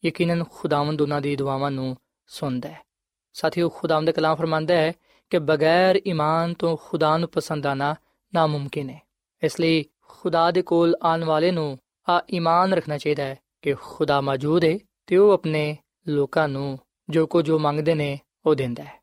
ਯਕੀਨਨ 0.05 0.45
ਖੁਦਾਵੰਦ 0.45 1.03
ਉਹਨਾਂ 1.03 1.21
ਦੀ 1.21 1.37
ਦੁਆਵਾਂ 1.37 1.71
ਨੂੰ 1.71 1.97
ਸੁਣਦਾ 2.27 2.69
ਹੈ। 2.69 2.81
ਸਾਥੀਓ, 3.33 3.69
ਖੁਦਾਵੰਦ 3.69 4.07
ਦਾ 4.07 4.13
ਕਲਾਮ 4.13 4.37
ਫਰਮਾਂਦਾ 4.37 4.75
ਹੈ 4.75 4.93
ਕਿ 5.31 5.39
ਬਗੈਰ 5.39 6.01
ਈਮਾਨ 6.09 6.55
ਤੋਂ 6.55 6.77
ਖੁਦਾ 6.77 7.17
ਨੂੰ 7.17 7.29
ਪਸੰਦ 7.29 7.67
ਆਣਾ 7.67 7.95
ਨਾਮੁਮਕਿਨ 8.35 8.91
ਹੈ। 8.91 9.03
ਇਸ 9.43 9.61
ਲਈ 9.61 9.85
ਖੁਦਾ 10.09 10.51
ਦੇ 10.51 10.63
ਕੋਲ 10.63 10.97
ਆਉਣ 11.03 11.25
ਵਾਲੇ 11.25 11.51
ਨੂੰ 11.51 11.79
ਆ 12.09 12.23
ਈਮਾਨ 12.33 12.73
ਰੱਖਣਾ 12.73 12.99
ਚਾਹੀਦਾ 12.99 13.23
ਹੈ 13.23 13.39
ਕਿ 13.63 13.75
ਖੁਦਾ 13.75 14.21
ਮੌਜੂਦ 14.21 14.65
ਹੈ 14.65 14.79
ਤੇ 15.07 15.17
ਉਹ 15.17 15.33
ਆਪਣੇ 15.33 15.77
ਲੋਕਾਂ 16.09 16.49
ਨੂੰ 16.49 16.79
ਜੋ 17.09 17.27
ਕੋ 17.27 17.43
ਜੋ 17.43 17.59
ਮੰਗਦੇ 17.59 17.95
ਨੇ 17.95 18.21
ਉਹ 18.47 18.55
ਦਿੰਦਾ 18.55 18.83
ਹੈ। 18.83 19.03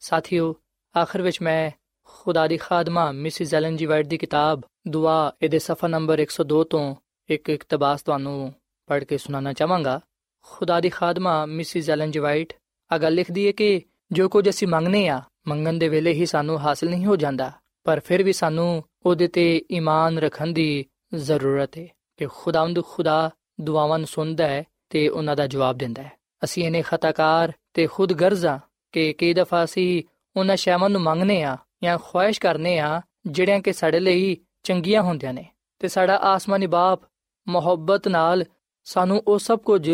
ਸਾਥੀਓ, 0.00 0.54
ਆਖਰ 1.02 1.22
ਵਿੱਚ 1.22 1.42
ਮੈਂ 1.42 1.70
ਖੁਦਾ 2.04 2.46
ਦੀ 2.46 2.56
ਖਾਦਮਾ 2.56 3.12
ਮਿਸਿਸ 3.12 3.54
ਐਲਨ 3.54 3.76
ਜੀ 3.76 3.86
ਵਾਈਟ 3.86 4.06
ਦੀ 4.06 4.18
ਕਿਤਾਬ 4.18 4.60
ਦੁਆ 4.88 5.32
ਇਹਦੇ 5.42 5.58
ਸਫਾ 5.58 5.88
ਨੰਬਰ 5.88 6.18
102 6.18 6.64
ਤੋਂ 6.64 6.94
ਇੱਕ 7.28 7.50
ਇਕਤਬਾਸ 7.50 8.02
ਤੁਹਾਨੂੰ 8.02 8.54
ਪੜ੍ਹ 8.86 9.04
ਕੇ 9.04 9.18
ਸੁਣਾਉਣਾ 9.18 9.52
ਚਾਹਾਂਗਾ। 9.52 10.00
ਖੁਦਾ 10.46 10.80
ਦੀ 10.80 10.88
ਖਾਦਮਾ, 10.88 11.46
ਮਿਸਿਸ 11.46 11.90
ਐਲਨ 11.90 12.10
ਜੀ 12.10 12.18
ਵਾਈਟ 12.18 12.52
ਅਗਾ 12.96 13.08
ਲਿਖਦੀ 13.08 13.46
ਹੈ 13.46 13.52
ਕਿ 13.52 13.82
ਜੋ 14.12 14.28
ਕੁਝ 14.28 14.48
ਅਸੀਂ 14.48 14.68
ਮੰਗਨੇ 14.68 15.08
ਆ, 15.08 15.22
ਮੰਗਣ 15.48 15.78
ਦੇ 15.78 15.88
ਵੇਲੇ 15.88 16.12
ਹੀ 16.12 16.26
ਸਾਨੂੰ 16.26 16.58
ਹਾਸਲ 16.60 16.90
ਨਹੀਂ 16.90 17.06
ਹੋ 17.06 17.16
ਜਾਂਦਾ, 17.16 17.52
ਪਰ 17.84 18.00
ਫਿਰ 18.00 18.22
ਵੀ 18.22 18.32
ਸਾਨੂੰ 18.32 18.82
ਉਹਦੇ 19.06 19.28
ਤੇ 19.28 19.62
ਈਮਾਨ 19.70 20.18
ਰੱਖਣ 20.18 20.52
ਦੀ 20.52 20.84
ਜ਼ਰੂਰਤ 21.14 21.78
ਹੈ 21.78 21.86
ਕਿ 22.16 22.26
ਖੁਦਾਵੰਦ 22.26 22.82
ਖੁਦਾ 22.84 23.30
ਦੁਆਵਾਂ 23.60 23.98
ਨੂੰ 23.98 24.06
ਸੁਣਦਾ 24.06 24.48
ਹੈ 24.48 24.64
ਤੇ 24.90 25.08
ਉਹਨਾਂ 25.08 25.36
ਦਾ 25.36 25.46
ਜਵਾਬ 25.46 25.78
ਦਿੰਦਾ 25.78 26.02
ਹੈ 26.02 26.10
ਅਸੀਂ 26.44 26.64
ਇਹਨੇ 26.64 26.82
ਖਤਾਕਾਰ 26.82 27.52
ਤੇ 27.74 27.86
ਖੁਦ 27.86 28.12
ਗਰਜ਼ਾ 28.12 28.58
ਕਿ 28.92 29.12
ਕਈ 29.12 29.34
ਦਫਾ 29.34 29.64
ਅਸੀਂ 29.64 30.02
ਉਹਨਾਂ 30.36 30.56
ਸ਼ੈਵਾਂ 30.56 30.90
ਨੂੰ 30.90 31.00
ਮੰਗਨੇ 31.00 31.42
ਆ 31.42 31.56
ਜਾਂ 31.82 31.98
ਖੁਆਇਸ਼ 31.98 32.40
ਕਰਨੇ 32.40 32.78
ਆ 32.78 33.00
ਜਿਹੜਿਆਂ 33.26 33.60
ਕਿ 33.60 33.72
ਸਾਡੇ 33.72 34.00
ਲਈ 34.00 34.36
ਚੰਗੀਆਂ 34.62 35.02
ਹੁੰਦੀਆਂ 35.02 35.32
ਨੇ 35.34 35.44
ਤੇ 35.78 35.88
ਸਾਡਾ 35.88 36.16
ਆਸਮਾਨੀ 36.22 36.66
ਬਾਪ 36.66 37.00
ਮੁਹੱਬਤ 37.46 38.08
ਨਾਲ 38.08 38.44
ਸਾਨੂੰ 38.86 39.22
ਉਹ 39.26 39.38
ਸਭ 39.38 39.58
ਕੁਝ 39.58 39.90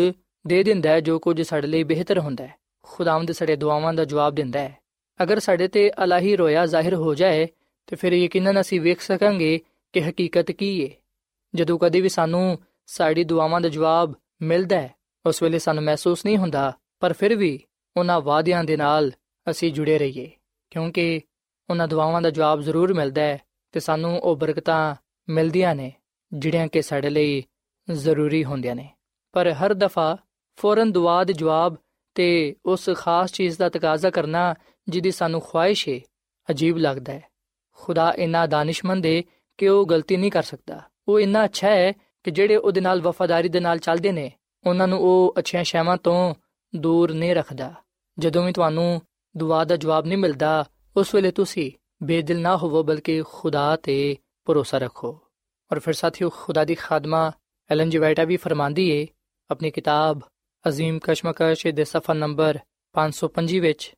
ਦੇ 0.47 0.63
ਦਿੰਦਾ 0.63 0.89
ਹੈ 0.89 0.99
ਜੋ 0.99 1.19
ਕੁਝ 1.19 1.41
ਸਾਡੇ 1.41 1.67
ਲਈ 1.67 1.83
ਬਿਹਤਰ 1.83 2.19
ਹੁੰਦਾ 2.19 2.47
ਹੈ। 2.47 2.55
ਖੁਦਾਵੰਦ 2.83 3.31
ਸਾਡੇ 3.31 3.55
ਦੁਆਵਾਂ 3.55 3.93
ਦਾ 3.93 4.05
ਜਵਾਬ 4.05 4.35
ਦਿੰਦਾ 4.35 4.59
ਹੈ। 4.59 4.77
ਅਗਰ 5.23 5.39
ਸਾਡੇ 5.39 5.67
ਤੇ 5.67 5.91
ਅਲਾਹੀ 6.03 6.35
ਰੋਇਆ 6.35 6.65
ਜ਼ਾਹਿਰ 6.65 6.93
ਹੋ 6.93 7.15
ਜਾਏ, 7.15 7.47
ਤੇ 7.87 7.95
ਫਿਰ 7.95 8.13
ਯਕੀਨਨ 8.13 8.61
ਅਸੀਂ 8.61 8.81
ਵੇਖ 8.81 9.01
ਸਕਾਂਗੇ 9.01 9.59
ਕਿ 9.93 10.09
ਹਕੀਕਤ 10.09 10.51
ਕੀ 10.51 10.85
ਹੈ 10.85 10.89
ਜਦੋਂ 11.55 11.79
ਕਦੇ 11.79 12.01
ਵੀ 12.01 12.09
ਸਾਨੂੰ 12.09 12.59
ਸਾਡੀ 12.85 13.23
ਦੁਆਵਾਂ 13.23 13.61
ਦਾ 13.61 13.69
ਜਵਾਬ 13.69 14.13
ਮਿਲਦਾ 14.41 14.81
ਹੈ, 14.81 14.95
ਉਸ 15.25 15.43
ਵੇਲੇ 15.43 15.59
ਸਾਨੂੰ 15.59 15.83
ਮਹਿਸੂਸ 15.83 16.25
ਨਹੀਂ 16.25 16.37
ਹੁੰਦਾ, 16.37 16.73
ਪਰ 16.99 17.13
ਫਿਰ 17.13 17.35
ਵੀ 17.35 17.63
ਉਹਨਾਂ 17.97 18.21
ਵਾਅਦਿਆਂ 18.21 18.63
ਦੇ 18.63 18.77
ਨਾਲ 18.77 19.11
ਅਸੀਂ 19.49 19.73
ਜੁੜੇ 19.73 19.97
ਰਹੀਏ, 19.97 20.31
ਕਿਉਂਕਿ 20.69 21.21
ਉਹਨਾਂ 21.69 21.87
ਦੁਆਵਾਂ 21.87 22.21
ਦਾ 22.21 22.29
ਜਵਾਬ 22.29 22.61
ਜ਼ਰੂਰ 22.61 22.93
ਮਿਲਦਾ 22.93 23.21
ਹੈ 23.21 23.41
ਤੇ 23.71 23.79
ਸਾਨੂੰ 23.79 24.19
ਉਹ 24.19 24.35
ਬਰਕਤਾਂ 24.35 24.95
ਮਿਲਦੀਆਂ 25.29 25.75
ਨੇ, 25.75 25.93
ਜਿਹੜੀਆਂ 26.33 26.67
ਕਿ 26.67 26.81
ਸਾਡੇ 26.81 27.09
ਲਈ 27.09 27.43
ਜ਼ਰੂਰੀ 27.91 28.43
ਹੁੰਦੀਆਂ 28.43 28.75
ਨੇ। 28.75 28.89
ਪਰ 29.31 29.51
ਹਰ 29.51 29.73
ਦਫਾ 29.73 30.17
ਫੌਰਨ 30.55 30.91
ਦੁਆ 30.91 31.23
ਦੇ 31.23 31.33
ਜਵਾਬ, 31.33 31.75
ਤੇ 32.15 32.55
ਉਸ 32.65 32.89
ਖਾਸ 32.95 33.31
ਚੀਜ਼ 33.31 33.57
ਦਾ 33.57 33.69
ਤਕਾਜ਼ਾ 33.69 34.09
ਕਰਨਾ 34.09 34.55
ਜਿਹਦੀ 34.89 35.11
ਸਾਨੂੰ 35.11 35.41
ਖੁਆਇਸ਼ 35.41 35.89
ਹੈ 35.89 35.99
ਅਜੀਬ 36.49 36.77
ਲੱਗਦਾ 36.77 37.13
ਹੈ। 37.13 37.23
ਖੁਦਾ 37.73 38.13
ਇਨਾ 38.17 38.45
ਦਾਨਿਸ਼ਮੰਦ 38.47 39.05
ਹੈ 39.05 39.23
ਕਿ 39.57 39.67
ਉਹ 39.67 39.85
ਗਲਤੀ 39.85 40.17
ਨਹੀਂ 40.17 40.31
ਕਰ 40.31 40.43
ਸਕਦਾ। 40.43 40.81
ਉਹ 41.07 41.19
ਇੰਨਾ 41.19 41.45
ਅੱਛਾ 41.45 41.69
ਹੈ 41.69 41.93
ਕਿ 42.23 42.31
ਜਿਹੜੇ 42.31 42.55
ਉਹਦੇ 42.55 42.81
ਨਾਲ 42.81 43.01
ਵਫਾਦਾਰੀ 43.01 43.49
ਦੇ 43.49 43.59
ਨਾਲ 43.59 43.77
ਚੱਲਦੇ 43.77 44.11
ਨੇ, 44.11 44.31
ਉਹਨਾਂ 44.65 44.87
ਨੂੰ 44.87 44.99
ਉਹ 44.99 45.35
ਅੱਛੀਆਂ 45.37 45.63
ਸ਼ੈਵਾਂ 45.63 45.97
ਤੋਂ 45.97 46.35
ਦੂਰ 46.75 47.13
ਨਹੀਂ 47.13 47.35
ਰੱਖਦਾ। 47.35 47.73
ਜਦੋਂ 48.19 48.43
ਵੀ 48.43 48.53
ਤੁਹਾਨੂੰ 48.53 49.01
ਦੁਆ 49.37 49.63
ਦਾ 49.63 49.75
ਜਵਾਬ 49.75 50.05
ਨਹੀਂ 50.05 50.17
ਮਿਲਦਾ, 50.17 50.65
ਉਸ 50.97 51.15
ਵੇਲੇ 51.15 51.31
ਤੁਸੀਂ 51.31 51.71
ਬੇਦਿਲ 52.03 52.41
ਨਾ 52.41 52.57
ਹੋਵੋ, 52.57 52.83
ਬਲਕਿ 52.83 53.23
ਖੁਦਾ 53.23 53.75
ਤੇ 53.75 54.17
ਭਰੋਸਾ 54.45 54.77
ਰੱਖੋ। 54.77 55.19
ਔਰ 55.71 55.79
ਫਿਰ 55.79 55.93
ਸਾਥੀਓ, 55.93 56.29
ਖੁਦਾ 56.29 56.65
ਦੀ 56.65 56.75
ਖਾਦਮਾ 56.75 57.31
ਐਲਨ 57.71 57.89
ਜੀ 57.89 57.97
ਵਾਈਟਾ 57.97 58.23
ਵੀ 58.23 58.37
ਫਰਮਾਂਦੀ 58.37 58.89
ਏ, 58.89 59.07
ਆਪਣੀ 59.51 59.71
ਕਿਤਾਬ 59.71 60.19
ਅਜ਼ੀਮ 60.65 60.99
ਕਸ਼ਮਕਸ਼ 61.03 61.67
ਦੇ 61.67 61.83
ਸਫਾ 61.83 62.13
ਨੰਬਰ 62.13 62.59
525 62.95 63.59
ਵਿੱਚ 63.59 63.93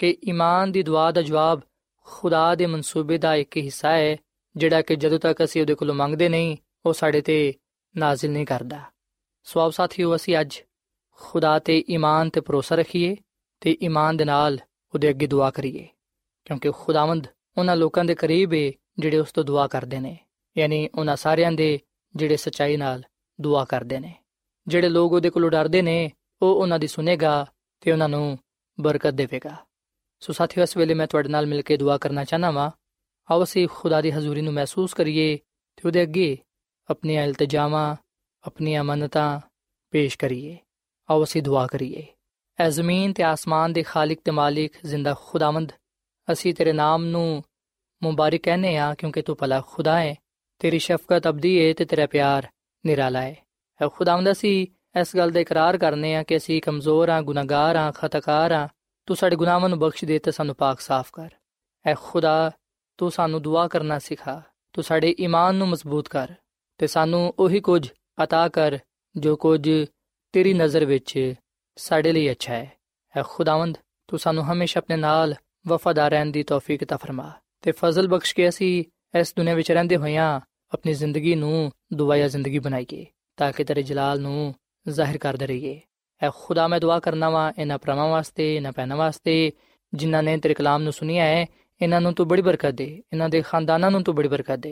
ਕਿ 0.00 0.16
ਈਮਾਨ 0.28 0.72
ਦੀ 0.72 0.82
ਦੁਆ 0.82 1.10
ਦਾ 1.10 1.22
ਜਵਾਬ 1.22 1.60
ਖੁਦਾ 2.06 2.54
ਦੇ 2.54 2.66
ਮਨਸੂਬੇ 2.66 3.18
ਦਾ 3.18 3.34
ਇੱਕ 3.34 3.56
ਹਿੱਸਾ 3.56 3.90
ਹੈ, 3.90 4.16
ਜਿਹੜਾ 4.56 4.82
ਕਿ 4.82 4.96
ਜਦੋਂ 4.96 5.18
ਤੱਕ 5.18 5.44
ਅਸੀਂ 5.44 5.60
ਉਹਦੇ 5.60 5.74
ਕੋਲੋਂ 5.74 5.94
ਮੰਗਦੇ 5.94 6.28
ਨਹੀਂ, 6.28 6.56
ਉਹ 6.86 6.92
ਸਾਡੇ 6.92 7.20
ਤੇ 7.20 7.54
ਨਾਜ਼ਿਲ 7.96 8.30
ਨਹੀਂ 8.30 8.46
ਕਰਦਾ। 8.46 8.80
ਸਵਾਬ 9.46 9.70
ਸਾਥੀਓ, 9.70 10.14
ਅਸੀਂ 10.16 10.40
ਅੱਜ 10.40 10.60
ਖੁਦਾ 11.18 11.58
ਤੇ 11.58 11.84
ਈਮਾਨ 11.90 12.30
ਤੇ 12.30 12.40
ਭਰੋਸਾ 12.40 12.74
ਰੱਖੀਏ 12.74 13.16
ਤੇ 13.60 13.76
ਈਮਾਨ 13.82 14.16
ਦੇ 14.16 14.24
ਨਾਲ 14.24 14.58
ਉਹਦੇ 14.94 15.10
ਅੱਗੇ 15.10 15.26
ਦੁਆ 15.26 15.50
ਕਰੀਏ, 15.50 15.88
ਕਿਉਂਕਿ 16.46 16.70
ਖੁਦਾਵੰਦ 16.70 17.26
ਉਹਨਾਂ 17.58 17.76
ਲੋਕਾਂ 17.76 18.04
ਦੇ 18.04 18.14
ਕਰੀਬ 18.14 18.54
ਹੈ 18.54 18.70
ਜਿਹੜੇ 18.98 19.18
ਉਸ 19.18 19.32
ਤੋਂ 19.32 19.44
ਦੁਆ 19.44 19.66
ਕਰਦੇ 19.66 20.00
ਨੇ, 20.00 20.16
ਯਾਨੀ 20.56 20.88
ਉਹਨਾਂ 20.94 21.16
ਸਾਰਿਆਂ 21.16 21.52
ਦੇ 21.52 21.78
ਜਿਹੜੇ 22.16 22.36
ਸਚਾਈ 22.36 22.76
ਨਾਲ 22.76 23.02
ਦੁਆ 23.40 23.64
ਕਰਦੇ 23.64 24.00
ਨੇ। 24.00 24.14
ਜਿਹੜੇ 24.68 24.88
ਲੋਕ 24.88 25.12
ਉਹਦੇ 25.12 25.30
ਕੋਲੋਂ 25.30 25.50
ਡਰਦੇ 25.50 25.82
ਨੇ, 25.82 26.10
ਉਹ 26.42 26.60
ਉਹਨਾਂ 26.60 26.78
ਦੀ 26.78 26.86
ਸੁਨੇਗਾ 26.86 27.46
ਤੇ 27.80 27.92
ਉਹਨਾਂ 27.92 28.08
ਨੂੰ 28.08 28.38
ਬਰਕਤ 28.80 29.10
ਦੇਵੇਗਾ। 29.10 29.56
ਸੋ 30.20 30.32
ਸਾਥੀਓ, 30.32 30.62
ਇਸ 30.62 30.76
ਵੇਲੇ 30.76 30.94
ਮੈਂ 30.94 31.06
ਤੁਹਾਡੇ 31.06 31.28
ਨਾਲ 31.28 31.46
ਮਿਲ 31.46 31.62
ਕੇ 31.62 31.76
ਦੁਆ 31.76 31.98
ਕਰਨਾ 31.98 32.24
ਚਾਹਨਾ 32.24 32.50
ਵਾਂ। 32.50 32.70
ਆਓ 33.30 33.44
ਅਸੀਂ 33.44 33.68
ਖੁਦਾ 33.72 34.00
ਦੀ 34.00 34.10
ਹਜ਼ੂਰੀ 34.10 34.40
ਨੂੰ 34.40 34.52
ਮਹਿਸੂਸ 34.52 34.94
ਕਰੀਏ 34.94 35.36
ਤੇ 35.76 35.82
ਉਹਦੇ 35.86 36.02
ਅੱਗੇ 36.02 36.38
ਆਪਣੀਆਂ 36.90 37.24
ਇਲਤਜਾਮਾਂ, 37.24 37.96
ਆਪਣੀਆਂ 38.46 38.84
ਮੰਨਤਾਂ 38.84 39.40
ਪੇਸ਼ 39.90 40.18
ਕਰੀਏ। 40.18 40.56
ਆਓ 41.10 41.24
ਅਸੀਂ 41.24 41.42
ਦੁਆ 41.42 41.66
ਕਰੀਏ। 41.66 42.06
ਐ 42.60 42.70
ਜ਼ਮੀਨ 42.70 43.12
ਤੇ 43.12 43.22
ਆਸਮਾਨ 43.22 43.72
ਦੇ 43.72 43.82
ਖਾਲਕ 43.82 44.18
ਤੇ 44.24 44.30
ਮਾਲਿਕ 44.30 44.72
ਜ਼ਿੰਦਾ 44.86 45.14
ਖੁਦਾਵੰਦ, 45.26 45.72
ਅਸੀਂ 46.32 46.54
ਤੇਰੇ 46.54 46.72
ਨਾਮ 46.72 47.04
ਨੂੰ 47.04 47.44
ਮੁਬਾਰਕ 48.02 48.40
ਕਹਨੇ 48.40 48.76
ਆ 48.76 48.94
ਕਿਉਂਕਿ 48.94 49.22
ਤੂੰ 49.22 49.36
ਭਲਾ 49.36 49.62
ਖੁਦਾ 49.66 50.00
ਹੈ। 50.00 50.14
ਤੇਰੀ 50.58 50.78
ਸ਼ਫਕਤ 50.78 51.28
ਅਬਦੀ 51.28 51.68
ਹੈ 51.68 51.72
ਤੇ 51.74 51.84
ਤੇਰਾ 51.84 52.06
ਪਿਆਰ 52.06 52.48
ਨਿਰਾਲਾ 52.86 53.22
ਹੈ 53.22 53.47
ਖੁਦਾਵੰਦ 53.93 54.31
ਅਸੀਂ 54.31 54.67
ਇਸ 54.99 55.15
ਗੱਲ 55.15 55.31
ਦਾ 55.31 55.39
ਇਕਰਾਰ 55.39 55.77
ਕਰਨੇ 55.77 56.15
ਆ 56.15 56.23
ਕਿ 56.23 56.37
ਅਸੀਂ 56.37 56.61
ਕਮਜ਼ੋਰ 56.61 57.09
ਆ 57.09 57.21
ਗੁਨਾਹਗਾਰ 57.21 57.75
ਆ 57.75 57.91
ਖਤਕਾਰ 57.91 58.51
ਆ 58.51 58.67
ਤੂੰ 59.05 59.15
ਸਾਡੇ 59.15 59.35
ਗੁਨਾਹਾਂ 59.35 59.69
ਨੂੰ 59.69 59.79
ਬਖਸ਼ 59.79 60.05
ਦੇ 60.05 60.19
ਤੇ 60.19 60.31
ਸਾਨੂੰ 60.31 60.55
ਪਾਕ 60.55 60.79
ਸਾਫ਼ 60.79 61.09
ਕਰ 61.13 61.29
ਐ 61.85 61.93
ਖੁਦਾ 61.93 62.51
ਤੂੰ 62.97 63.11
ਸਾਨੂੰ 63.11 63.41
ਦੁਆ 63.41 63.67
ਕਰਨਾ 63.67 63.99
ਸਿਖਾ 63.99 64.41
ਤੂੰ 64.73 64.83
ਸਾਡੇ 64.83 65.15
ਈਮਾਨ 65.19 65.55
ਨੂੰ 65.55 65.67
ਮਜ਼ਬੂਤ 65.67 66.07
ਕਰ 66.07 66.33
ਤੇ 66.77 66.87
ਸਾਨੂੰ 66.87 67.33
ਉਹੀ 67.39 67.59
ਕੁਝ 67.59 67.87
عطا 68.23 68.49
ਕਰ 68.53 68.79
ਜੋ 69.17 69.35
ਕੁਝ 69.35 69.69
ਤੇਰੀ 70.33 70.53
ਨਜ਼ਰ 70.53 70.85
ਵਿੱਚ 70.85 71.33
ਸਾਡੇ 71.75 72.11
ਲਈ 72.11 72.31
ਅੱਛਾ 72.31 72.53
ਹੈ 72.53 72.71
ਐ 73.17 73.21
ਖੁਦਾਵੰਦ 73.25 73.77
ਤੂੰ 74.07 74.19
ਸਾਨੂੰ 74.19 74.43
ਹਮੇਸ਼ਾ 74.51 74.79
ਆਪਣੇ 74.79 74.95
ਨਾਲ 74.95 75.35
ਵਫਾਦਾਰ 75.67 76.11
ਰਹਿਣ 76.11 76.31
ਦੀ 76.31 76.43
ਤੌਫੀਕ 76.43 76.83
ਤਾ 76.83 76.97
ਫਰਮਾ 76.97 77.31
ਤੇ 77.61 77.71
ਫਜ਼ਲ 77.71 78.07
ਬਖਸ਼ 78.07 78.35
ਕੇ 78.35 78.49
ਅਸੀਂ 78.49 78.83
ਇਸ 79.19 79.33
ਦੁਨੀਆਂ 79.37 79.55
ਵਿੱਚ 79.55 79.71
ਰਹਿੰਦੇ 79.71 79.97
ਹੋਇਆਂ 79.97 80.39
ਆਪਣੀ 80.73 80.93
ਜ਼ਿੰਦਗੀ 80.93 81.35
ਨੂੰ 81.35 81.71
ਦੁਆਇਆ 81.93 82.27
ਜ਼ਿੰਦਗੀ 82.27 82.59
ਬਣਾਈਏ 82.59 83.05
ਤਾਂ 83.38 83.52
ਕਿ 83.52 83.64
ਤੇਰੇ 83.64 83.82
ਜਲਾਲ 83.82 84.20
ਨੂੰ 84.20 84.54
ਜ਼ਾਹਿਰ 84.88 85.18
ਕਰਦੇ 85.18 85.46
ਰਹੀਏ। 85.46 85.80
ਐ 86.22 86.30
ਖੁਦਾ, 86.34 86.68
ਮੈਂ 86.68 86.80
ਦੁਆ 86.80 86.98
ਕਰਨਾ 86.98 87.30
ਵਾਂ 87.30 87.52
ਇਹਨਾਂ 87.58 87.78
ਪਰਮਾਂ 87.78 88.08
ਵਾਸਤੇ, 88.08 88.56
ਇਹਨਾਂ 88.56 88.72
ਪੈਨਾ 88.72 88.96
ਵਾਸਤੇ, 88.96 89.52
ਜਿਨ੍ਹਾਂ 89.94 90.22
ਨੇ 90.22 90.36
ਤੇਰੇ 90.36 90.54
ਕਲਾਮ 90.54 90.82
ਨੂੰ 90.82 90.92
ਸੁਨਿਆ 90.92 91.24
ਹੈ, 91.24 91.46
ਇਹਨਾਂ 91.82 92.00
ਨੂੰ 92.00 92.14
ਤੂੰ 92.14 92.28
ਬੜੀ 92.28 92.42
ਬਰਕਤ 92.42 92.70
ਦੇ, 92.70 93.02
ਇਹਨਾਂ 93.12 93.28
ਦੇ 93.28 93.42
ਖਾਨਦਾਨਾਂ 93.42 93.90
ਨੂੰ 93.90 94.02
ਤੂੰ 94.02 94.14
ਬੜੀ 94.14 94.28
ਬਰਕਤ 94.28 94.58
ਦੇ, 94.58 94.70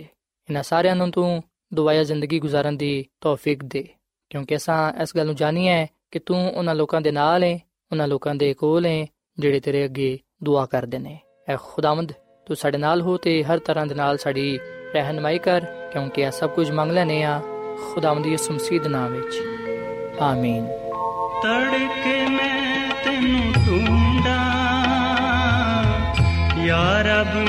ਇਹਨਾਂ 0.48 0.62
ਸਾਰਿਆਂ 0.62 0.96
ਨੂੰ 0.96 1.11
ਤੂੰ 1.11 1.42
ਦੁਆਇਆ 1.74 2.05
ਜ਼ਿੰਦਗੀ 2.05 2.40
گزارਣ 2.40 2.72
ਦੀ 2.72 3.07
ਤੌਫੀਕ 3.20 3.64
ਦੇ। 3.64 3.88
ਕਿਉਂਕਿ 4.31 4.57
ਅਸਾਂ 4.57 4.92
ਇਸ 5.02 5.16
ਗੱਲ 5.16 5.26
ਨੂੰ 5.26 5.35
ਜਾਣੀ 5.35 5.68
ਹੈ 5.68 5.87
ਕਿ 6.11 6.18
ਤੂੰ 6.18 6.52
ਉਹਨਾਂ 6.55 6.74
ਲੋਕਾਂ 6.74 7.00
ਦੇ 7.00 7.11
ਨਾਲ 7.11 7.44
ਹੈ 7.44 7.59
ਉਹਨਾਂ 7.92 8.09
ਲੋਕਾਂ 8.09 8.35
ਦੇ 8.35 8.55
ਕੋਲ 8.55 8.87
ਹੈ 8.87 9.07
ਜਿਹੜੇ 9.38 9.61
ਤੇਰੇ 9.61 9.85
ਅੱਗੇ 9.85 10.18
ਦੁਆ 10.44 10.66
ਕਰਦੇ 10.66 10.98
ਨੇ। 10.98 11.18
ਐ 11.48 11.57
ਖੁਦਾਵੰਦ, 11.62 12.12
ਤੂੰ 12.46 12.57
ਸਾਡੇ 12.57 12.79
ਨਾਲ 12.79 13.02
ਹੋ 13.02 13.16
ਤੇ 13.16 13.44
ਹਰ 13.44 13.59
ਤਰ੍ਹਾਂ 13.59 13.87
ਦੇ 13.87 13.94
ਨਾਲ 13.94 14.18
ਸਾਡੀ 14.18 14.59
ਰਹਿਨਮਾਈ 14.94 15.38
ਕਰ, 15.38 15.64
ਕਿਉਂਕਿ 15.92 16.22
ਇਹ 16.22 16.31
ਸਭ 16.31 16.50
ਕੁਝ 16.50 16.70
ਮੰਗ 16.70 16.92
ਲੈਨੇ 16.92 17.22
ਆ। 17.22 17.42
ਖੁਦਾਵੰਦ 17.77 18.25
ਦੀ 18.25 18.35
ਮਸੀਹ 18.53 18.81
ਦੇ 18.81 18.89
ਨਾਮ 18.89 19.12
ਵਿੱਚ। 19.12 19.43
ਆਮੀਨ। 20.21 20.67
ਤੜਕੇ 21.43 22.27
ਮੈਂ 22.29 22.91
ਤੈਨੂੰ 23.05 23.53
ਢੂੰਡਾਂ 23.67 24.53
ਯਾ 26.65 27.03
ਰੱਬ 27.03 27.49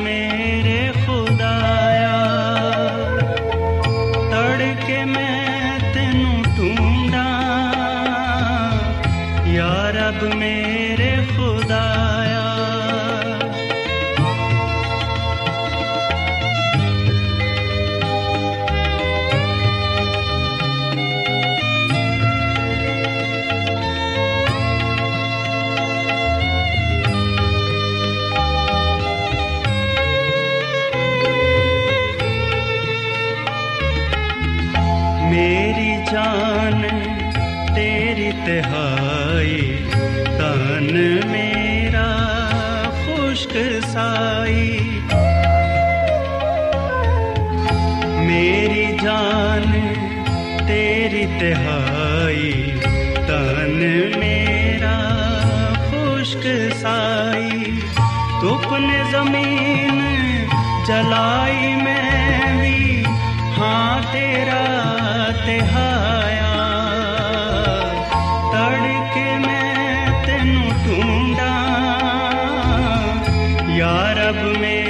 ਯਾ 74.07 74.13
ਰੱਬ 74.13 74.86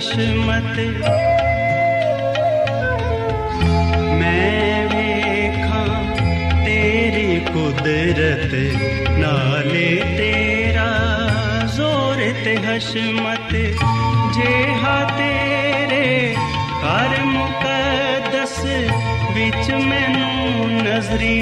ਹਸ਼ਮਤ 0.00 0.78
ਮੈਂ 4.10 4.86
ਵੇਖਾਂ 4.88 5.88
ਤੇਰੀ 6.64 7.40
ਕੁਦਰਤ 7.46 8.54
ਨਾਲੇ 9.18 9.84
ਤੇਰਾ 10.16 10.86
ਜ਼ੋਰ 11.74 12.22
ਤੇ 12.44 12.56
ਹਸ਼ਮਤ 12.58 13.52
ਜਿਹਾ 14.34 14.96
ਤੇਰੇ 15.10 16.34
ਘਰ 16.78 17.20
ਮੁਕੱਦਸ 17.24 18.58
ਵਿੱਚ 19.34 19.70
ਮੈਨੂੰ 19.70 20.70
ਨਜ਼ਰੀ 20.78 21.40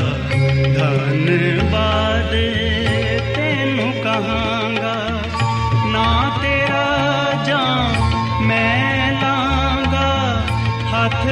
ਧੰਨਵਾਦ 0.79 2.31
ਤੈਨੂੰ 3.35 3.93
ਕਹਾਂਗਾ। 3.93 4.95
ਨਾ 5.87 6.39
ਤੇਰਾ 6.43 7.45
ਜਾਂ 7.45 7.95
ਮੈਂ 8.43 9.13
ਲਾਂਗਾ। 9.13 10.43
ਹੱਥ 10.95 11.27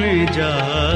ਮੇਰੀ 0.00 0.26
ਜਾਨ 0.26 0.95